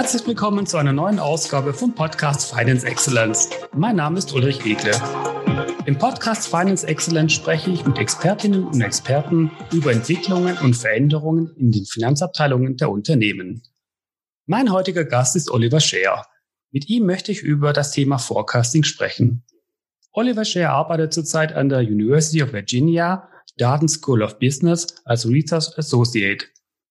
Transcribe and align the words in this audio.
Herzlich 0.00 0.26
willkommen 0.26 0.64
zu 0.64 0.78
einer 0.78 0.94
neuen 0.94 1.18
Ausgabe 1.18 1.74
vom 1.74 1.94
Podcast 1.94 2.54
Finance 2.54 2.86
Excellence. 2.86 3.50
Mein 3.76 3.96
Name 3.96 4.16
ist 4.16 4.32
Ulrich 4.32 4.64
Egle. 4.64 4.94
Im 5.84 5.98
Podcast 5.98 6.48
Finance 6.48 6.86
Excellence 6.86 7.34
spreche 7.34 7.70
ich 7.70 7.84
mit 7.84 7.98
Expertinnen 7.98 8.64
und 8.64 8.80
Experten 8.80 9.50
über 9.70 9.92
Entwicklungen 9.92 10.56
und 10.56 10.74
Veränderungen 10.74 11.54
in 11.58 11.70
den 11.70 11.84
Finanzabteilungen 11.84 12.78
der 12.78 12.90
Unternehmen. 12.90 13.62
Mein 14.46 14.72
heutiger 14.72 15.04
Gast 15.04 15.36
ist 15.36 15.50
Oliver 15.50 15.80
Scheer. 15.80 16.24
Mit 16.70 16.88
ihm 16.88 17.04
möchte 17.04 17.30
ich 17.30 17.42
über 17.42 17.74
das 17.74 17.92
Thema 17.92 18.16
Forecasting 18.16 18.84
sprechen. 18.84 19.44
Oliver 20.12 20.46
Scheer 20.46 20.70
arbeitet 20.70 21.12
zurzeit 21.12 21.52
an 21.52 21.68
der 21.68 21.80
University 21.80 22.42
of 22.42 22.54
Virginia, 22.54 23.28
Darden 23.58 23.90
School 23.90 24.22
of 24.22 24.38
Business 24.38 24.86
als 25.04 25.28
Research 25.28 25.76
Associate. 25.76 26.46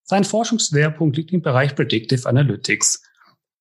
Sein 0.09 0.23
Forschungsschwerpunkt 0.23 1.17
liegt 1.17 1.31
im 1.33 1.43
Bereich 1.43 1.75
Predictive 1.75 2.27
Analytics. 2.27 3.03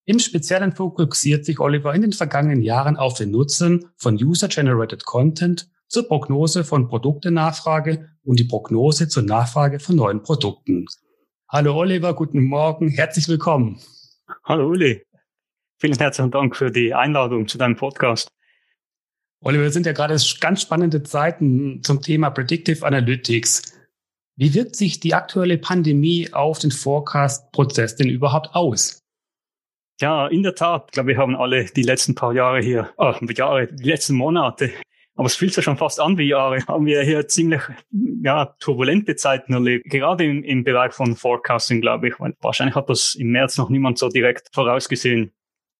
Im 0.08 0.20
Speziellen 0.20 0.72
fokussiert 0.72 1.44
sich 1.44 1.60
Oliver 1.60 1.94
in 1.94 2.00
den 2.00 2.14
vergangenen 2.14 2.62
Jahren 2.62 2.96
auf 2.96 3.12
den 3.18 3.30
Nutzen 3.30 3.90
von 3.98 4.14
User-Generated 4.14 5.04
Content 5.04 5.68
zur 5.86 6.08
Prognose 6.08 6.64
von 6.64 6.88
Produktenachfrage 6.88 8.08
und 8.24 8.40
die 8.40 8.44
Prognose 8.44 9.08
zur 9.08 9.24
Nachfrage 9.24 9.80
von 9.80 9.96
neuen 9.96 10.22
Produkten. 10.22 10.86
Hallo 11.46 11.76
Oliver, 11.76 12.14
guten 12.14 12.40
Morgen, 12.40 12.88
herzlich 12.88 13.28
willkommen. 13.28 13.82
Hallo 14.44 14.68
Uli, 14.68 15.04
vielen 15.78 15.98
herzlichen 15.98 16.30
Dank 16.30 16.56
für 16.56 16.70
die 16.70 16.94
Einladung 16.94 17.46
zu 17.46 17.58
deinem 17.58 17.76
Podcast. 17.76 18.30
Oliver, 19.40 19.64
wir 19.64 19.72
sind 19.72 19.84
ja 19.84 19.92
gerade 19.92 20.16
ganz 20.40 20.62
spannende 20.62 21.02
Zeiten 21.02 21.82
zum 21.82 22.00
Thema 22.00 22.30
Predictive 22.30 22.86
Analytics. 22.86 23.74
Wie 24.36 24.54
wirkt 24.54 24.74
sich 24.74 25.00
die 25.00 25.12
aktuelle 25.12 25.58
Pandemie 25.58 26.32
auf 26.32 26.60
den 26.60 26.70
Forecast-Prozess 26.70 27.96
denn 27.96 28.08
überhaupt 28.08 28.54
aus? 28.54 28.97
Ja, 30.00 30.28
in 30.28 30.42
der 30.42 30.54
Tat. 30.54 30.84
Ich 30.86 30.92
glaube, 30.92 31.08
wir 31.08 31.16
haben 31.16 31.34
alle 31.34 31.64
die 31.64 31.82
letzten 31.82 32.14
paar 32.14 32.32
Jahre 32.32 32.60
hier, 32.60 32.90
oh, 32.96 33.14
Jahre, 33.34 33.66
die 33.66 33.88
letzten 33.88 34.14
Monate, 34.14 34.70
aber 35.18 35.26
es 35.26 35.34
fühlt 35.34 35.52
sich 35.52 35.64
schon 35.64 35.76
fast 35.76 35.98
an 35.98 36.16
wie 36.16 36.28
Jahre, 36.28 36.64
haben 36.68 36.86
wir 36.86 37.02
hier 37.02 37.26
ziemlich 37.26 37.60
ja, 38.22 38.54
turbulente 38.60 39.16
Zeiten 39.16 39.52
erlebt. 39.52 39.90
Gerade 39.90 40.24
im, 40.24 40.44
im 40.44 40.62
Bereich 40.62 40.92
von 40.92 41.16
Forecasting, 41.16 41.80
glaube 41.80 42.08
ich. 42.08 42.14
Wahrscheinlich 42.40 42.76
hat 42.76 42.88
das 42.88 43.16
im 43.16 43.32
März 43.32 43.58
noch 43.58 43.68
niemand 43.68 43.98
so 43.98 44.08
direkt 44.08 44.48
vorausgesehen. 44.54 45.32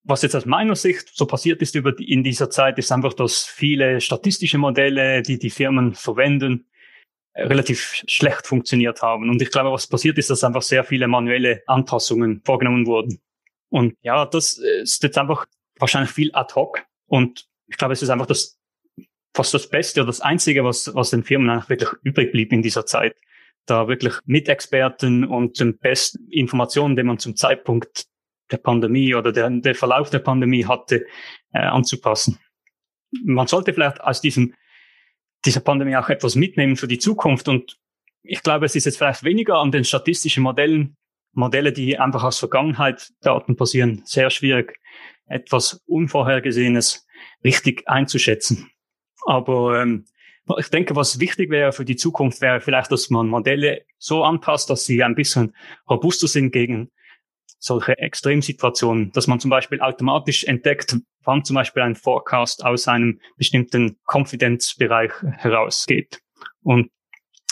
Was 0.03 0.23
jetzt 0.23 0.35
aus 0.35 0.45
meiner 0.45 0.75
Sicht 0.75 1.11
so 1.15 1.25
passiert 1.25 1.63
ist 1.63 1.77
über 1.77 1.93
die, 1.93 2.13
in 2.13 2.25
dieser 2.25 2.51
Zeit, 2.51 2.79
ist 2.79 2.91
einfach, 2.91 3.15
dass 3.15 3.45
viele 3.45 4.01
statistische 4.01 4.59
Modelle, 4.59 5.23
die 5.23 5.39
die 5.39 5.51
Firmen 5.51 5.95
verwenden, 5.95 6.67
relativ 7.37 8.03
schlecht 8.09 8.45
funktioniert 8.45 9.03
haben. 9.03 9.31
Und 9.31 9.41
ich 9.41 9.53
glaube, 9.53 9.71
was 9.71 9.87
passiert 9.87 10.19
ist, 10.19 10.31
dass 10.31 10.43
einfach 10.43 10.63
sehr 10.63 10.83
viele 10.83 11.07
manuelle 11.07 11.63
Anpassungen 11.69 12.43
vorgenommen 12.45 12.87
wurden. 12.87 13.21
Und 13.71 13.97
ja, 14.03 14.27
das 14.27 14.59
ist 14.59 15.03
jetzt 15.03 15.19
einfach 15.19 15.47
wahrscheinlich 15.79 16.11
viel 16.11 16.31
ad 16.35 16.55
hoc. 16.55 16.85
Und 17.07 17.47
ich 17.67 17.77
glaube, 17.77 17.93
es 17.93 18.03
ist 18.03 18.11
einfach 18.11 18.27
das, 18.27 18.59
fast 19.35 19.55
das 19.55 19.69
Beste 19.69 20.01
oder 20.01 20.09
das 20.09 20.21
Einzige, 20.21 20.65
was, 20.65 20.95
was 20.95 21.11
den 21.11 21.25
Firmen 21.25 21.51
eigentlich 21.51 21.69
wirklich 21.69 21.91
übrig 22.03 22.33
blieb 22.33 22.53
in 22.53 22.63
dieser 22.63 22.87
Zeit. 22.87 23.17
Da 23.67 23.87
wirklich 23.89 24.15
mit 24.25 24.49
Experten 24.49 25.25
und 25.25 25.61
den 25.61 25.79
besten 25.79 26.29
Informationen, 26.31 26.97
die 26.97 27.03
man 27.03 27.19
zum 27.19 27.37
Zeitpunkt 27.37 28.07
der 28.51 28.57
Pandemie 28.57 29.15
oder 29.15 29.31
der, 29.31 29.51
der 29.51 29.75
Verlauf 29.75 30.09
der 30.09 30.21
Pandemie 30.21 30.65
hatte, 30.65 31.05
äh, 31.53 31.59
anzupassen. 31.59 32.39
Man 33.25 33.47
sollte 33.47 33.75
vielleicht 33.75 34.01
aus 34.01 34.23
diesem 34.23 34.55
dieser 35.45 35.61
Pandemie 35.61 35.97
auch 35.97 36.09
etwas 36.09 36.35
mitnehmen 36.35 36.77
für 36.77 36.89
die 36.89 36.99
Zukunft. 36.99 37.49
Und 37.49 37.79
ich 38.23 38.43
glaube, 38.43 38.67
es 38.67 38.75
ist 38.75 38.87
jetzt 38.87 38.99
vielleicht 38.99 39.25
weniger 39.25 39.59
an 39.59 39.71
den 39.71 39.85
statistischen 39.85 40.43
Modellen, 40.43 40.97
Modelle, 41.39 41.73
die 41.73 41.99
einfach 41.99 42.25
aus 42.25 42.39
Vergangenheit 42.39 43.13
Daten 43.23 43.57
passieren, 43.57 44.03
sehr 44.05 44.29
schwierig, 44.29 44.79
etwas 45.27 45.83
Unvorhergesehenes 45.87 47.07
richtig 47.45 47.89
einzuschätzen. 47.89 48.71
Aber 49.25 49.81
ähm, 49.81 50.05
ich 50.59 50.69
denke, 50.69 50.97
was 50.97 51.21
wichtig 51.21 51.51
wäre 51.51 51.73
für 51.73 51.85
die 51.85 51.97
Zukunft, 51.97 52.41
wäre 52.41 52.61
vielleicht, 52.61 52.91
dass 52.91 53.11
man 53.11 53.29
Modelle 53.29 53.83
so 53.99 54.25
anpasst, 54.25 54.71
dass 54.71 54.85
sie 54.85 55.03
ein 55.03 55.15
bisschen 55.15 55.55
robuster 55.89 56.27
sind 56.27 56.51
gegen 56.51 56.91
solche 57.59 57.99
Extremsituationen, 57.99 59.13
dass 59.13 59.27
man 59.27 59.41
zum 59.41 59.51
Beispiel 59.51 59.81
automatisch 59.81 60.45
entdeckt, 60.45 60.97
wann 61.25 61.45
zum 61.45 61.55
Beispiel 61.55 61.83
ein 61.83 61.97
Forecast 61.97 62.65
aus 62.65 62.89
einem 62.89 63.21
bestimmten 63.37 63.99
Konfidenzbereich 64.05 65.13
herausgeht. 65.37 66.21
Und 66.63 66.91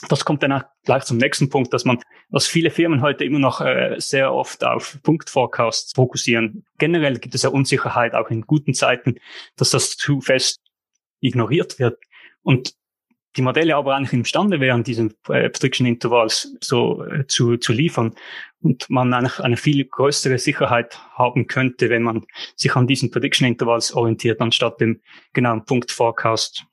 das 0.08 0.24
kommt 0.24 0.42
dann 0.42 0.52
auch 0.52 0.62
gleich 0.84 1.04
zum 1.04 1.16
nächsten 1.16 1.48
Punkt, 1.48 1.72
dass 1.72 1.84
man, 1.84 1.98
dass 2.30 2.46
viele 2.46 2.70
Firmen 2.70 3.00
heute 3.00 3.24
immer 3.24 3.38
noch 3.38 3.60
äh, 3.60 3.96
sehr 3.98 4.32
oft 4.32 4.62
auf 4.62 4.98
Punktforecasts 5.02 5.92
fokussieren. 5.94 6.64
Generell 6.78 7.18
gibt 7.18 7.34
es 7.34 7.42
ja 7.42 7.50
Unsicherheit 7.50 8.14
auch 8.14 8.30
in 8.30 8.42
guten 8.42 8.74
Zeiten, 8.74 9.18
dass 9.56 9.70
das 9.70 9.96
zu 9.96 10.20
fest 10.20 10.60
ignoriert 11.20 11.78
wird. 11.78 11.98
Und 12.42 12.74
die 13.36 13.42
Modelle 13.42 13.76
aber 13.76 13.94
eigentlich 13.94 14.12
imstande 14.12 14.60
wären, 14.60 14.82
diesen 14.82 15.14
äh, 15.28 15.50
Prediction 15.50 15.86
Intervals 15.86 16.54
so 16.60 17.04
äh, 17.04 17.26
zu, 17.26 17.56
zu 17.56 17.72
liefern 17.72 18.14
und 18.60 18.88
man 18.88 19.12
eigentlich 19.12 19.40
eine 19.40 19.56
viel 19.56 19.84
größere 19.84 20.38
Sicherheit 20.38 20.98
haben 21.14 21.46
könnte, 21.46 21.90
wenn 21.90 22.02
man 22.02 22.26
sich 22.54 22.74
an 22.76 22.86
diesen 22.86 23.10
Prediction 23.10 23.46
Intervals 23.46 23.92
orientiert, 23.92 24.40
anstatt 24.40 24.80
dem 24.80 25.00
genauen 25.32 25.64
Punkt 25.64 25.90
Forecast. 25.90 26.66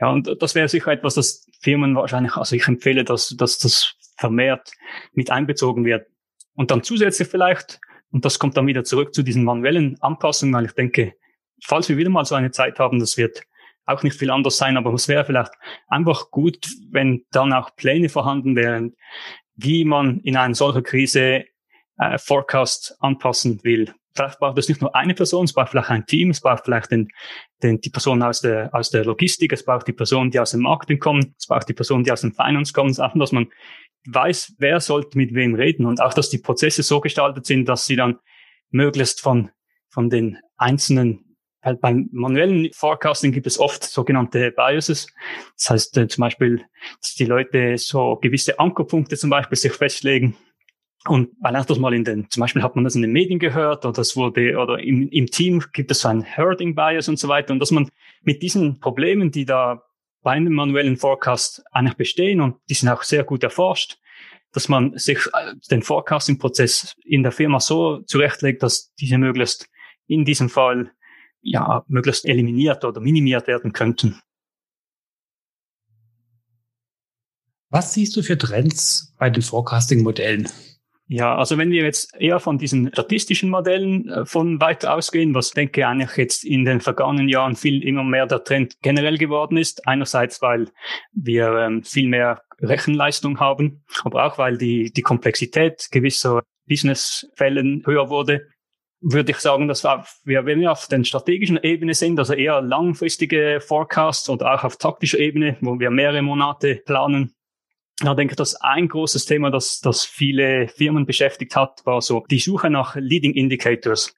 Ja, 0.00 0.10
und 0.10 0.42
das 0.42 0.54
wäre 0.54 0.68
sicher 0.68 0.92
etwas, 0.92 1.14
das 1.14 1.46
Firmen 1.60 1.94
wahrscheinlich, 1.94 2.36
also 2.36 2.56
ich 2.56 2.66
empfehle, 2.66 3.04
dass, 3.04 3.28
dass 3.36 3.58
das 3.58 3.94
vermehrt 4.16 4.72
mit 5.12 5.30
einbezogen 5.30 5.84
wird. 5.84 6.06
Und 6.54 6.70
dann 6.70 6.82
zusätzlich 6.82 7.28
vielleicht, 7.28 7.80
und 8.10 8.24
das 8.24 8.38
kommt 8.38 8.56
dann 8.56 8.66
wieder 8.66 8.84
zurück 8.84 9.14
zu 9.14 9.22
diesen 9.22 9.44
manuellen 9.44 10.00
Anpassungen, 10.00 10.54
weil 10.54 10.66
ich 10.66 10.72
denke, 10.72 11.14
falls 11.62 11.88
wir 11.88 11.96
wieder 11.96 12.10
mal 12.10 12.24
so 12.24 12.34
eine 12.34 12.50
Zeit 12.50 12.78
haben, 12.78 12.98
das 12.98 13.16
wird 13.16 13.42
auch 13.84 14.02
nicht 14.02 14.18
viel 14.18 14.30
anders 14.30 14.56
sein, 14.56 14.76
aber 14.76 14.92
es 14.94 15.08
wäre 15.08 15.24
vielleicht 15.24 15.52
einfach 15.88 16.30
gut, 16.30 16.66
wenn 16.90 17.24
dann 17.30 17.52
auch 17.52 17.74
Pläne 17.76 18.08
vorhanden 18.08 18.56
wären, 18.56 18.94
wie 19.56 19.84
man 19.84 20.20
in 20.20 20.36
einer 20.36 20.54
solchen 20.54 20.82
Krise 20.82 21.44
äh, 21.98 22.18
Forecast 22.18 22.96
anpassen 23.00 23.62
will. 23.64 23.92
Vielleicht 24.14 24.38
braucht 24.38 24.58
es 24.58 24.68
nicht 24.68 24.80
nur 24.80 24.94
eine 24.94 25.14
Person, 25.14 25.44
es 25.44 25.52
braucht 25.52 25.70
vielleicht 25.70 25.90
ein 25.90 26.04
Team, 26.06 26.30
es 26.30 26.40
braucht 26.40 26.64
vielleicht 26.64 26.90
den, 26.90 27.08
den, 27.62 27.80
die 27.80 27.90
Person 27.90 28.22
aus 28.22 28.40
der, 28.40 28.74
aus 28.74 28.90
der 28.90 29.04
Logistik, 29.04 29.52
es 29.52 29.64
braucht 29.64 29.86
die 29.86 29.92
Person, 29.92 30.30
die 30.30 30.40
aus 30.40 30.50
dem 30.50 30.60
Marketing 30.60 30.98
kommt, 30.98 31.32
es 31.38 31.46
braucht 31.46 31.68
die 31.68 31.74
person, 31.74 32.02
die 32.02 32.10
aus 32.10 32.22
dem 32.22 32.32
Finance 32.32 32.72
kommt, 32.72 32.98
einfach, 32.98 33.18
dass 33.18 33.32
man 33.32 33.48
weiß, 34.06 34.54
wer 34.58 34.80
sollte 34.80 35.16
mit 35.16 35.34
wem 35.34 35.54
reden 35.54 35.86
und 35.86 36.00
auch, 36.00 36.14
dass 36.14 36.30
die 36.30 36.38
Prozesse 36.38 36.82
so 36.82 37.00
gestaltet 37.00 37.46
sind, 37.46 37.68
dass 37.68 37.86
sie 37.86 37.96
dann 37.96 38.18
möglichst 38.70 39.20
von, 39.20 39.50
von 39.88 40.10
den 40.10 40.38
einzelnen 40.56 41.30
weil 41.62 41.76
beim 41.76 42.08
manuellen 42.12 42.72
Forecasting 42.72 43.32
gibt 43.32 43.46
es 43.46 43.58
oft 43.58 43.84
sogenannte 43.84 44.50
Biases. 44.50 45.08
Das 45.56 45.70
heißt 45.70 45.98
äh, 45.98 46.08
zum 46.08 46.22
Beispiel, 46.22 46.64
dass 47.00 47.14
die 47.14 47.26
Leute 47.26 47.76
so 47.76 48.16
gewisse 48.16 48.58
Ankerpunkte 48.58 49.16
zum 49.16 49.30
Beispiel 49.30 49.58
sich 49.58 49.72
festlegen. 49.72 50.36
Und 51.06 51.30
weil 51.40 51.52
das 51.54 51.78
mal 51.78 51.94
in 51.94 52.04
den, 52.04 52.30
zum 52.30 52.42
Beispiel 52.42 52.62
hat 52.62 52.74
man 52.74 52.84
das 52.84 52.94
in 52.94 53.02
den 53.02 53.12
Medien 53.12 53.38
gehört 53.38 53.86
oder 53.86 53.94
das 53.94 54.16
wurde, 54.16 54.58
oder 54.58 54.78
im, 54.80 55.08
im 55.08 55.26
Team 55.26 55.64
gibt 55.72 55.90
es 55.90 56.00
so 56.00 56.08
ein 56.08 56.22
Herding 56.22 56.74
Bias 56.74 57.08
und 57.08 57.18
so 57.18 57.28
weiter. 57.28 57.52
Und 57.52 57.58
dass 57.58 57.70
man 57.70 57.88
mit 58.22 58.42
diesen 58.42 58.80
Problemen, 58.80 59.30
die 59.30 59.46
da 59.46 59.82
bei 60.22 60.32
einem 60.32 60.52
manuellen 60.52 60.98
Forecast 60.98 61.62
eigentlich 61.72 61.96
bestehen 61.96 62.42
und 62.42 62.56
die 62.68 62.74
sind 62.74 62.90
auch 62.90 63.02
sehr 63.02 63.24
gut 63.24 63.42
erforscht, 63.42 63.98
dass 64.52 64.68
man 64.68 64.96
sich 64.98 65.18
äh, 65.32 65.54
den 65.70 65.82
Forecasting-Prozess 65.82 66.96
in 67.04 67.22
der 67.22 67.32
Firma 67.32 67.60
so 67.60 68.00
zurechtlegt, 68.02 68.62
dass 68.62 68.92
diese 68.96 69.16
möglichst 69.16 69.68
in 70.06 70.24
diesem 70.24 70.50
Fall 70.50 70.92
ja, 71.40 71.84
möglichst 71.88 72.26
eliminiert 72.26 72.84
oder 72.84 73.00
minimiert 73.00 73.46
werden 73.46 73.72
könnten. 73.72 74.20
Was 77.70 77.94
siehst 77.94 78.16
du 78.16 78.22
für 78.22 78.36
Trends 78.36 79.14
bei 79.18 79.30
den 79.30 79.42
Forecasting-Modellen? 79.42 80.48
Ja, 81.12 81.34
also 81.34 81.58
wenn 81.58 81.72
wir 81.72 81.82
jetzt 81.82 82.14
eher 82.20 82.38
von 82.38 82.56
diesen 82.56 82.92
statistischen 82.92 83.50
Modellen 83.50 84.08
äh, 84.08 84.24
von 84.24 84.60
weiter 84.60 84.94
ausgehen, 84.94 85.34
was 85.34 85.50
denke 85.50 85.80
ich 85.80 85.84
eigentlich 85.84 86.16
jetzt 86.16 86.44
in 86.44 86.64
den 86.64 86.80
vergangenen 86.80 87.28
Jahren 87.28 87.56
viel 87.56 87.82
immer 87.82 88.04
mehr 88.04 88.26
der 88.26 88.44
Trend 88.44 88.74
generell 88.80 89.18
geworden 89.18 89.56
ist. 89.56 89.88
Einerseits, 89.88 90.40
weil 90.40 90.68
wir 91.12 91.52
ähm, 91.56 91.82
viel 91.82 92.06
mehr 92.08 92.42
Rechenleistung 92.60 93.40
haben, 93.40 93.82
aber 94.04 94.24
auch 94.24 94.38
weil 94.38 94.56
die, 94.56 94.92
die 94.92 95.02
Komplexität 95.02 95.88
gewisser 95.90 96.44
Businessfällen 96.68 97.82
höher 97.84 98.08
wurde 98.08 98.46
würde 99.02 99.32
ich 99.32 99.38
sagen, 99.38 99.66
dass 99.66 99.82
wir, 99.82 100.44
wenn 100.44 100.60
wir 100.60 100.70
auf 100.70 100.86
den 100.86 101.06
strategischen 101.06 101.58
Ebene 101.62 101.94
sind, 101.94 102.18
also 102.18 102.34
eher 102.34 102.60
langfristige 102.60 103.60
Forecasts 103.66 104.28
oder 104.28 104.54
auch 104.54 104.62
auf 104.62 104.76
taktischer 104.76 105.18
Ebene, 105.18 105.56
wo 105.62 105.80
wir 105.80 105.90
mehrere 105.90 106.20
Monate 106.20 106.82
planen, 106.84 107.32
da 108.06 108.14
denke 108.14 108.32
ich, 108.32 108.36
dass 108.36 108.54
ein 108.56 108.88
großes 108.88 109.26
Thema, 109.26 109.50
das, 109.50 109.80
das 109.80 110.04
viele 110.04 110.68
Firmen 110.68 111.06
beschäftigt 111.06 111.54
hat, 111.56 111.82
war 111.84 112.00
so 112.00 112.24
die 112.30 112.38
Suche 112.38 112.70
nach 112.70 112.96
Leading 112.96 113.34
Indicators. 113.34 114.14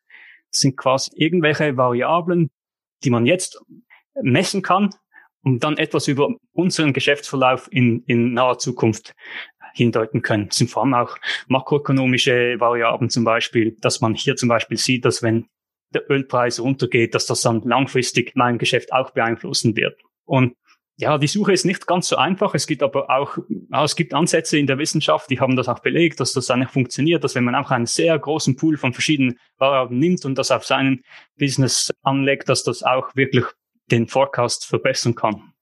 Das 0.50 0.60
sind 0.60 0.76
quasi 0.76 1.10
irgendwelche 1.14 1.76
Variablen, 1.76 2.50
die 3.04 3.10
man 3.10 3.26
jetzt 3.26 3.60
messen 4.20 4.62
kann, 4.62 4.90
um 5.42 5.58
dann 5.58 5.78
etwas 5.78 6.08
über 6.08 6.34
unseren 6.52 6.92
Geschäftsverlauf 6.92 7.68
in, 7.72 8.04
in 8.06 8.34
naher 8.34 8.58
Zukunft 8.58 9.14
hindeuten 9.74 10.22
können. 10.22 10.48
Es 10.50 10.56
sind 10.56 10.70
vor 10.70 10.82
allem 10.82 10.94
auch 10.94 11.16
makroökonomische 11.48 12.60
Variablen 12.60 13.10
zum 13.10 13.24
Beispiel, 13.24 13.76
dass 13.80 14.00
man 14.00 14.14
hier 14.14 14.36
zum 14.36 14.48
Beispiel 14.48 14.76
sieht, 14.76 15.04
dass 15.04 15.22
wenn 15.22 15.46
der 15.94 16.08
Ölpreis 16.10 16.60
runtergeht, 16.60 17.14
dass 17.14 17.26
das 17.26 17.42
dann 17.42 17.62
langfristig 17.62 18.32
mein 18.34 18.58
Geschäft 18.58 18.92
auch 18.92 19.10
beeinflussen 19.10 19.76
wird. 19.76 20.00
Und 20.24 20.56
ja, 20.96 21.18
die 21.18 21.26
Suche 21.26 21.52
ist 21.52 21.64
nicht 21.64 21.86
ganz 21.86 22.08
so 22.08 22.16
einfach. 22.16 22.54
Es 22.54 22.66
gibt 22.66 22.82
aber 22.82 23.10
auch, 23.10 23.38
es 23.84 23.96
gibt 23.96 24.14
Ansätze 24.14 24.58
in 24.58 24.66
der 24.66 24.78
Wissenschaft, 24.78 25.30
die 25.30 25.40
haben 25.40 25.56
das 25.56 25.68
auch 25.68 25.80
belegt, 25.80 26.20
dass 26.20 26.32
das 26.32 26.50
eigentlich 26.50 26.70
funktioniert, 26.70 27.24
dass 27.24 27.34
wenn 27.34 27.44
man 27.44 27.54
auch 27.54 27.70
einen 27.70 27.86
sehr 27.86 28.18
großen 28.18 28.56
Pool 28.56 28.76
von 28.76 28.92
verschiedenen 28.92 29.38
Variablen 29.58 29.98
nimmt 29.98 30.24
und 30.24 30.36
das 30.36 30.50
auf 30.50 30.64
seinen 30.64 31.02
Business 31.38 31.90
anlegt, 32.02 32.48
dass 32.48 32.62
das 32.62 32.82
auch 32.82 33.16
wirklich 33.16 33.46
den 33.90 34.06
Forecast 34.06 34.66
verbessern 34.66 35.14
kann. 35.14 35.52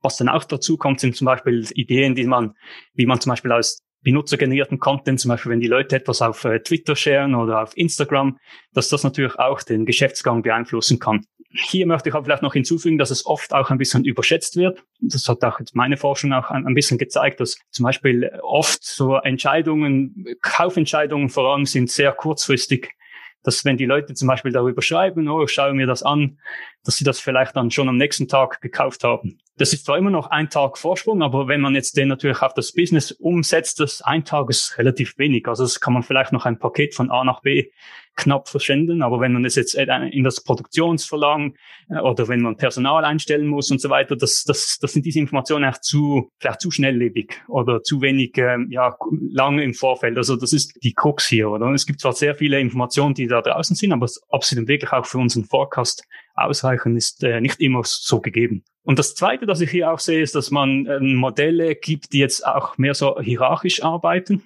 Was 0.00 0.16
dann 0.16 0.28
auch 0.28 0.44
dazu 0.44 0.76
kommt, 0.76 1.00
sind 1.00 1.16
zum 1.16 1.26
Beispiel 1.26 1.66
Ideen, 1.74 2.14
die 2.14 2.26
man, 2.26 2.54
wie 2.94 3.06
man 3.06 3.20
zum 3.20 3.30
Beispiel 3.30 3.52
aus 3.52 3.82
benutzergenerierten 4.02 4.80
Content, 4.80 5.20
zum 5.20 5.28
Beispiel 5.28 5.52
wenn 5.52 5.60
die 5.60 5.68
Leute 5.68 5.94
etwas 5.96 6.22
auf 6.22 6.44
äh, 6.44 6.60
Twitter 6.60 6.96
sharen 6.96 7.36
oder 7.36 7.62
auf 7.62 7.76
Instagram, 7.76 8.38
dass 8.72 8.88
das 8.88 9.04
natürlich 9.04 9.38
auch 9.38 9.62
den 9.62 9.86
Geschäftsgang 9.86 10.42
beeinflussen 10.42 10.98
kann. 10.98 11.24
Hier 11.54 11.86
möchte 11.86 12.08
ich 12.08 12.14
aber 12.14 12.24
vielleicht 12.24 12.42
noch 12.42 12.54
hinzufügen, 12.54 12.98
dass 12.98 13.10
es 13.10 13.26
oft 13.26 13.52
auch 13.52 13.70
ein 13.70 13.78
bisschen 13.78 14.04
überschätzt 14.04 14.56
wird. 14.56 14.82
Das 15.00 15.28
hat 15.28 15.44
auch 15.44 15.60
jetzt 15.60 15.74
meine 15.74 15.96
Forschung 15.96 16.32
auch 16.32 16.50
ein, 16.50 16.66
ein 16.66 16.74
bisschen 16.74 16.98
gezeigt, 16.98 17.40
dass 17.40 17.58
zum 17.70 17.84
Beispiel 17.84 18.30
oft 18.42 18.84
so 18.84 19.16
Entscheidungen, 19.16 20.26
Kaufentscheidungen 20.40 21.28
vor 21.28 21.52
allem 21.52 21.66
sind 21.66 21.90
sehr 21.90 22.12
kurzfristig 22.12 22.94
dass 23.42 23.64
wenn 23.64 23.76
die 23.76 23.86
Leute 23.86 24.14
zum 24.14 24.28
Beispiel 24.28 24.52
darüber 24.52 24.82
schreiben, 24.82 25.28
oh, 25.28 25.42
ich 25.42 25.50
schaue 25.50 25.74
mir 25.74 25.86
das 25.86 26.02
an, 26.02 26.38
dass 26.84 26.96
sie 26.96 27.04
das 27.04 27.20
vielleicht 27.20 27.56
dann 27.56 27.70
schon 27.70 27.88
am 27.88 27.96
nächsten 27.96 28.28
Tag 28.28 28.60
gekauft 28.60 29.04
haben. 29.04 29.38
Das 29.56 29.72
ist 29.72 29.84
zwar 29.84 29.98
immer 29.98 30.10
noch 30.10 30.28
ein 30.28 30.50
Tag 30.50 30.78
Vorsprung, 30.78 31.22
aber 31.22 31.46
wenn 31.46 31.60
man 31.60 31.74
jetzt 31.74 31.96
den 31.96 32.08
natürlich 32.08 32.42
auf 32.42 32.54
das 32.54 32.72
Business 32.72 33.12
umsetzt, 33.12 33.80
das 33.80 34.00
ein 34.02 34.24
Tag 34.24 34.48
ist 34.50 34.78
relativ 34.78 35.18
wenig. 35.18 35.46
Also 35.46 35.64
das 35.64 35.80
kann 35.80 35.92
man 35.92 36.02
vielleicht 36.02 36.32
noch 36.32 36.46
ein 36.46 36.58
Paket 36.58 36.94
von 36.94 37.10
A 37.10 37.22
nach 37.22 37.42
B 37.42 37.70
knapp 38.16 38.48
verschwenden. 38.48 39.02
Aber 39.02 39.20
wenn 39.20 39.32
man 39.32 39.44
es 39.44 39.54
jetzt 39.54 39.74
in 39.74 40.24
das 40.24 40.42
Produktionsverlangen 40.42 41.56
äh, 41.88 41.98
oder 41.98 42.28
wenn 42.28 42.40
man 42.40 42.56
Personal 42.56 43.04
einstellen 43.04 43.46
muss 43.46 43.70
und 43.70 43.80
so 43.80 43.90
weiter, 43.90 44.16
das, 44.16 44.44
das, 44.44 44.78
das 44.80 44.92
sind 44.92 45.06
diese 45.06 45.18
Informationen 45.18 45.64
auch 45.64 45.78
zu, 45.78 46.30
vielleicht 46.38 46.60
zu 46.60 46.70
schnelllebig 46.70 47.42
oder 47.48 47.82
zu 47.82 48.00
wenig, 48.00 48.36
ähm, 48.36 48.68
ja, 48.70 48.96
lange 49.30 49.62
im 49.62 49.74
Vorfeld. 49.74 50.16
Also 50.16 50.36
das 50.36 50.52
ist 50.52 50.78
die 50.82 50.92
Krux 50.92 51.26
hier, 51.26 51.50
oder? 51.50 51.70
Es 51.70 51.86
gibt 51.86 52.00
zwar 52.00 52.12
sehr 52.12 52.34
viele 52.34 52.60
Informationen, 52.60 53.14
die 53.14 53.26
da 53.26 53.40
draußen 53.40 53.76
sind, 53.76 53.92
aber 53.92 54.08
ob 54.28 54.44
sie 54.44 54.56
dann 54.56 54.68
wirklich 54.68 54.92
auch 54.92 55.06
für 55.06 55.18
unseren 55.18 55.44
Forecast 55.44 56.04
ausreichen, 56.34 56.96
ist 56.96 57.22
äh, 57.24 57.40
nicht 57.40 57.60
immer 57.60 57.82
so 57.84 58.20
gegeben. 58.20 58.64
Und 58.84 58.98
das 58.98 59.14
Zweite, 59.14 59.46
das 59.46 59.60
ich 59.60 59.70
hier 59.70 59.92
auch 59.92 60.00
sehe, 60.00 60.22
ist, 60.22 60.34
dass 60.34 60.50
man 60.50 60.86
äh, 60.86 60.98
Modelle 61.00 61.74
gibt, 61.76 62.12
die 62.12 62.18
jetzt 62.18 62.46
auch 62.46 62.78
mehr 62.78 62.94
so 62.94 63.20
hierarchisch 63.20 63.82
arbeiten 63.82 64.42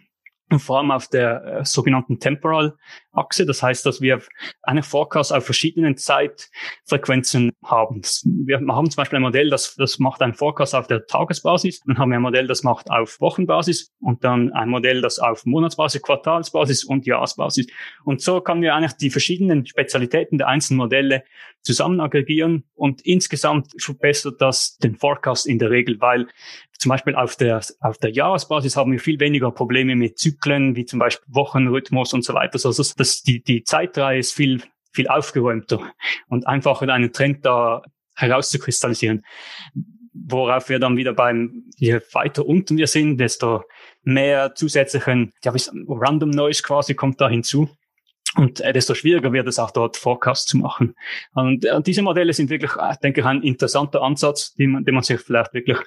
vor 0.58 0.78
allem 0.78 0.90
auf 0.90 1.08
der 1.08 1.44
äh, 1.44 1.64
sogenannten 1.64 2.20
Temporal-Achse. 2.20 3.46
Das 3.46 3.62
heißt, 3.62 3.84
dass 3.84 4.00
wir 4.00 4.20
einen 4.62 4.82
Forecast 4.82 5.32
auf 5.32 5.44
verschiedenen 5.44 5.96
Zeitfrequenzen 5.96 7.52
haben. 7.64 8.02
Wir 8.25 8.58
haben 8.58 8.90
zum 8.90 8.96
Beispiel 8.96 9.16
ein 9.16 9.22
Modell, 9.22 9.50
das, 9.50 9.75
das 9.75 9.98
macht 9.98 10.22
einen 10.22 10.34
Forecast 10.34 10.75
auf 10.75 10.87
der 10.87 11.06
Tagesbasis. 11.06 11.81
Dann 11.81 11.98
haben 11.98 12.10
wir 12.10 12.16
ein 12.16 12.22
Modell, 12.22 12.46
das 12.46 12.62
macht 12.62 12.90
auf 12.90 13.20
Wochenbasis 13.20 13.93
und 14.00 14.22
dann 14.25 14.52
ein 14.52 14.69
Modell, 14.69 15.00
das 15.00 15.19
auf 15.19 15.44
Monatsbasis, 15.44 16.02
Quartalsbasis 16.02 16.84
und 16.84 17.06
Jahresbasis. 17.06 17.66
Und 18.04 18.20
so 18.20 18.40
kann 18.40 18.62
wir 18.62 18.75
eigentlich 18.75 18.92
die 18.92 19.10
verschiedenen 19.10 19.66
Spezialitäten 19.66 20.38
der 20.38 20.49
einzelnen 20.49 20.78
Modelle 20.78 21.25
zusammen 21.62 22.00
aggregieren 22.00 22.64
und 22.75 23.04
insgesamt 23.04 23.72
verbessert 23.82 24.40
das 24.40 24.78
den 24.78 24.94
Forecast 24.94 25.46
in 25.46 25.58
der 25.58 25.70
Regel, 25.70 26.00
weil 26.00 26.28
zum 26.78 26.90
Beispiel 26.90 27.14
auf 27.14 27.37
der, 27.37 27.61
auf 27.81 27.99
der 27.99 28.11
Jahresbasis 28.11 28.76
haben 28.76 28.93
wir 28.93 29.00
viel 29.00 29.20
weniger 29.20 29.50
Probleme 29.50 29.96
mit 29.96 30.19
Zyklen, 30.19 30.76
wie 30.76 30.84
zum 30.84 30.99
Beispiel 30.99 31.26
Wochenrhythmus 31.34 32.12
und 32.12 32.25
so 32.25 32.34
weiter. 32.34 32.55
Also 32.55 32.82
das, 32.96 33.23
die, 33.23 33.43
die 33.43 33.62
Zeitreihe 33.62 34.19
ist 34.19 34.34
viel, 34.34 34.62
viel 34.93 35.08
aufgeräumter 35.08 35.81
und 36.28 36.46
einfacher 36.46 36.88
einen 36.88 37.12
Trend 37.12 37.44
da 37.44 37.82
herauszukristallisieren. 38.14 39.25
Worauf 40.12 40.69
wir 40.69 40.78
dann 40.78 40.96
wieder 40.96 41.12
beim, 41.12 41.64
je 41.76 42.00
weiter 42.12 42.46
unten 42.46 42.78
wir 42.78 42.87
sind, 42.87 43.19
desto 43.19 43.64
mehr 44.02 44.55
zusätzlichen, 44.55 45.32
ja, 45.44 45.52
Random 45.88 46.31
Noise 46.31 46.62
quasi 46.62 46.94
kommt 46.94 47.20
da 47.20 47.28
hinzu. 47.28 47.69
Und 48.37 48.61
äh, 48.61 48.73
desto 48.73 48.94
schwieriger 48.94 49.32
wird 49.32 49.46
es 49.49 49.58
auch 49.58 49.70
dort 49.70 49.96
Forecast 49.96 50.49
zu 50.49 50.58
machen. 50.58 50.94
Und 51.32 51.64
äh, 51.64 51.81
diese 51.81 52.02
Modelle 52.02 52.32
sind 52.32 52.50
wirklich, 52.50 52.73
äh, 52.76 52.94
denke 53.02 53.20
ich, 53.20 53.26
ein 53.26 53.43
interessanter 53.43 54.02
Ansatz, 54.02 54.55
den 54.55 54.73
man, 54.73 54.84
den 54.84 54.94
man 54.94 55.05
sich 55.05 55.20
vielleicht 55.20 55.55
wirklich 55.55 55.78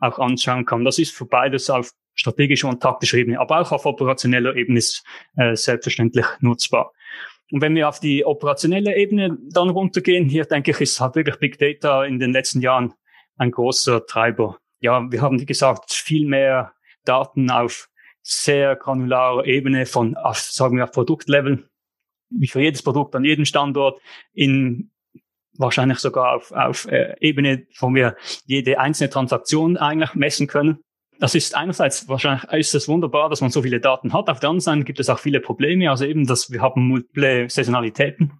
auch 0.00 0.18
anschauen 0.18 0.64
kann. 0.64 0.84
Das 0.84 0.98
ist 0.98 1.14
für 1.14 1.26
beides 1.26 1.70
auf 1.70 1.90
strategischer 2.14 2.68
und 2.68 2.80
taktischer 2.80 3.18
Ebene, 3.18 3.40
aber 3.40 3.60
auch 3.60 3.72
auf 3.72 3.86
operationeller 3.86 4.54
Ebene 4.54 4.78
ist 4.78 5.04
äh, 5.36 5.56
selbstverständlich 5.56 6.26
nutzbar. 6.40 6.92
Und 7.50 7.60
wenn 7.60 7.74
wir 7.74 7.88
auf 7.88 8.00
die 8.00 8.24
operationelle 8.24 8.96
Ebene 8.96 9.36
dann 9.50 9.70
runtergehen, 9.70 10.28
hier 10.28 10.44
denke 10.44 10.70
ich, 10.70 10.80
ist 10.80 11.00
halt 11.00 11.16
wirklich 11.16 11.38
Big 11.38 11.58
Data 11.58 12.04
in 12.04 12.18
den 12.18 12.32
letzten 12.32 12.60
Jahren 12.60 12.94
ein 13.36 13.50
großer 13.50 14.06
Treiber. 14.06 14.58
Ja, 14.80 15.10
wir 15.10 15.22
haben, 15.22 15.40
wie 15.40 15.46
gesagt, 15.46 15.92
viel 15.92 16.26
mehr 16.26 16.72
Daten 17.04 17.50
auf 17.50 17.88
sehr 18.22 18.76
granularer 18.76 19.44
Ebene 19.44 19.86
von, 19.86 20.16
auf, 20.16 20.38
sagen 20.38 20.76
wir, 20.76 20.84
auf 20.84 20.92
Produktlevel, 20.92 21.68
wie 22.30 22.46
für 22.46 22.60
jedes 22.60 22.82
Produkt 22.82 23.14
an 23.14 23.24
jedem 23.24 23.44
Standort 23.44 24.00
in 24.32 24.90
wahrscheinlich 25.58 25.98
sogar 25.98 26.34
auf, 26.34 26.52
auf 26.52 26.86
äh, 26.86 27.14
Ebene, 27.20 27.66
wo 27.78 27.88
wir 27.94 28.16
jede 28.46 28.78
einzelne 28.78 29.10
Transaktion 29.10 29.76
eigentlich 29.76 30.14
messen 30.14 30.46
können. 30.46 30.80
Das 31.20 31.34
ist 31.34 31.54
einerseits 31.54 32.08
wahrscheinlich 32.08 32.44
ist 32.52 32.74
es 32.74 32.88
wunderbar, 32.88 33.30
dass 33.30 33.40
man 33.40 33.50
so 33.50 33.62
viele 33.62 33.80
Daten 33.80 34.12
hat. 34.12 34.28
Auf 34.28 34.40
der 34.40 34.50
anderen 34.50 34.60
Seite 34.60 34.84
gibt 34.84 35.00
es 35.00 35.08
auch 35.08 35.18
viele 35.18 35.40
Probleme. 35.40 35.90
Also 35.90 36.04
eben, 36.04 36.26
dass 36.26 36.50
wir 36.50 36.60
haben 36.60 36.88
multiple 36.88 37.48
Saisonalitäten. 37.48 38.32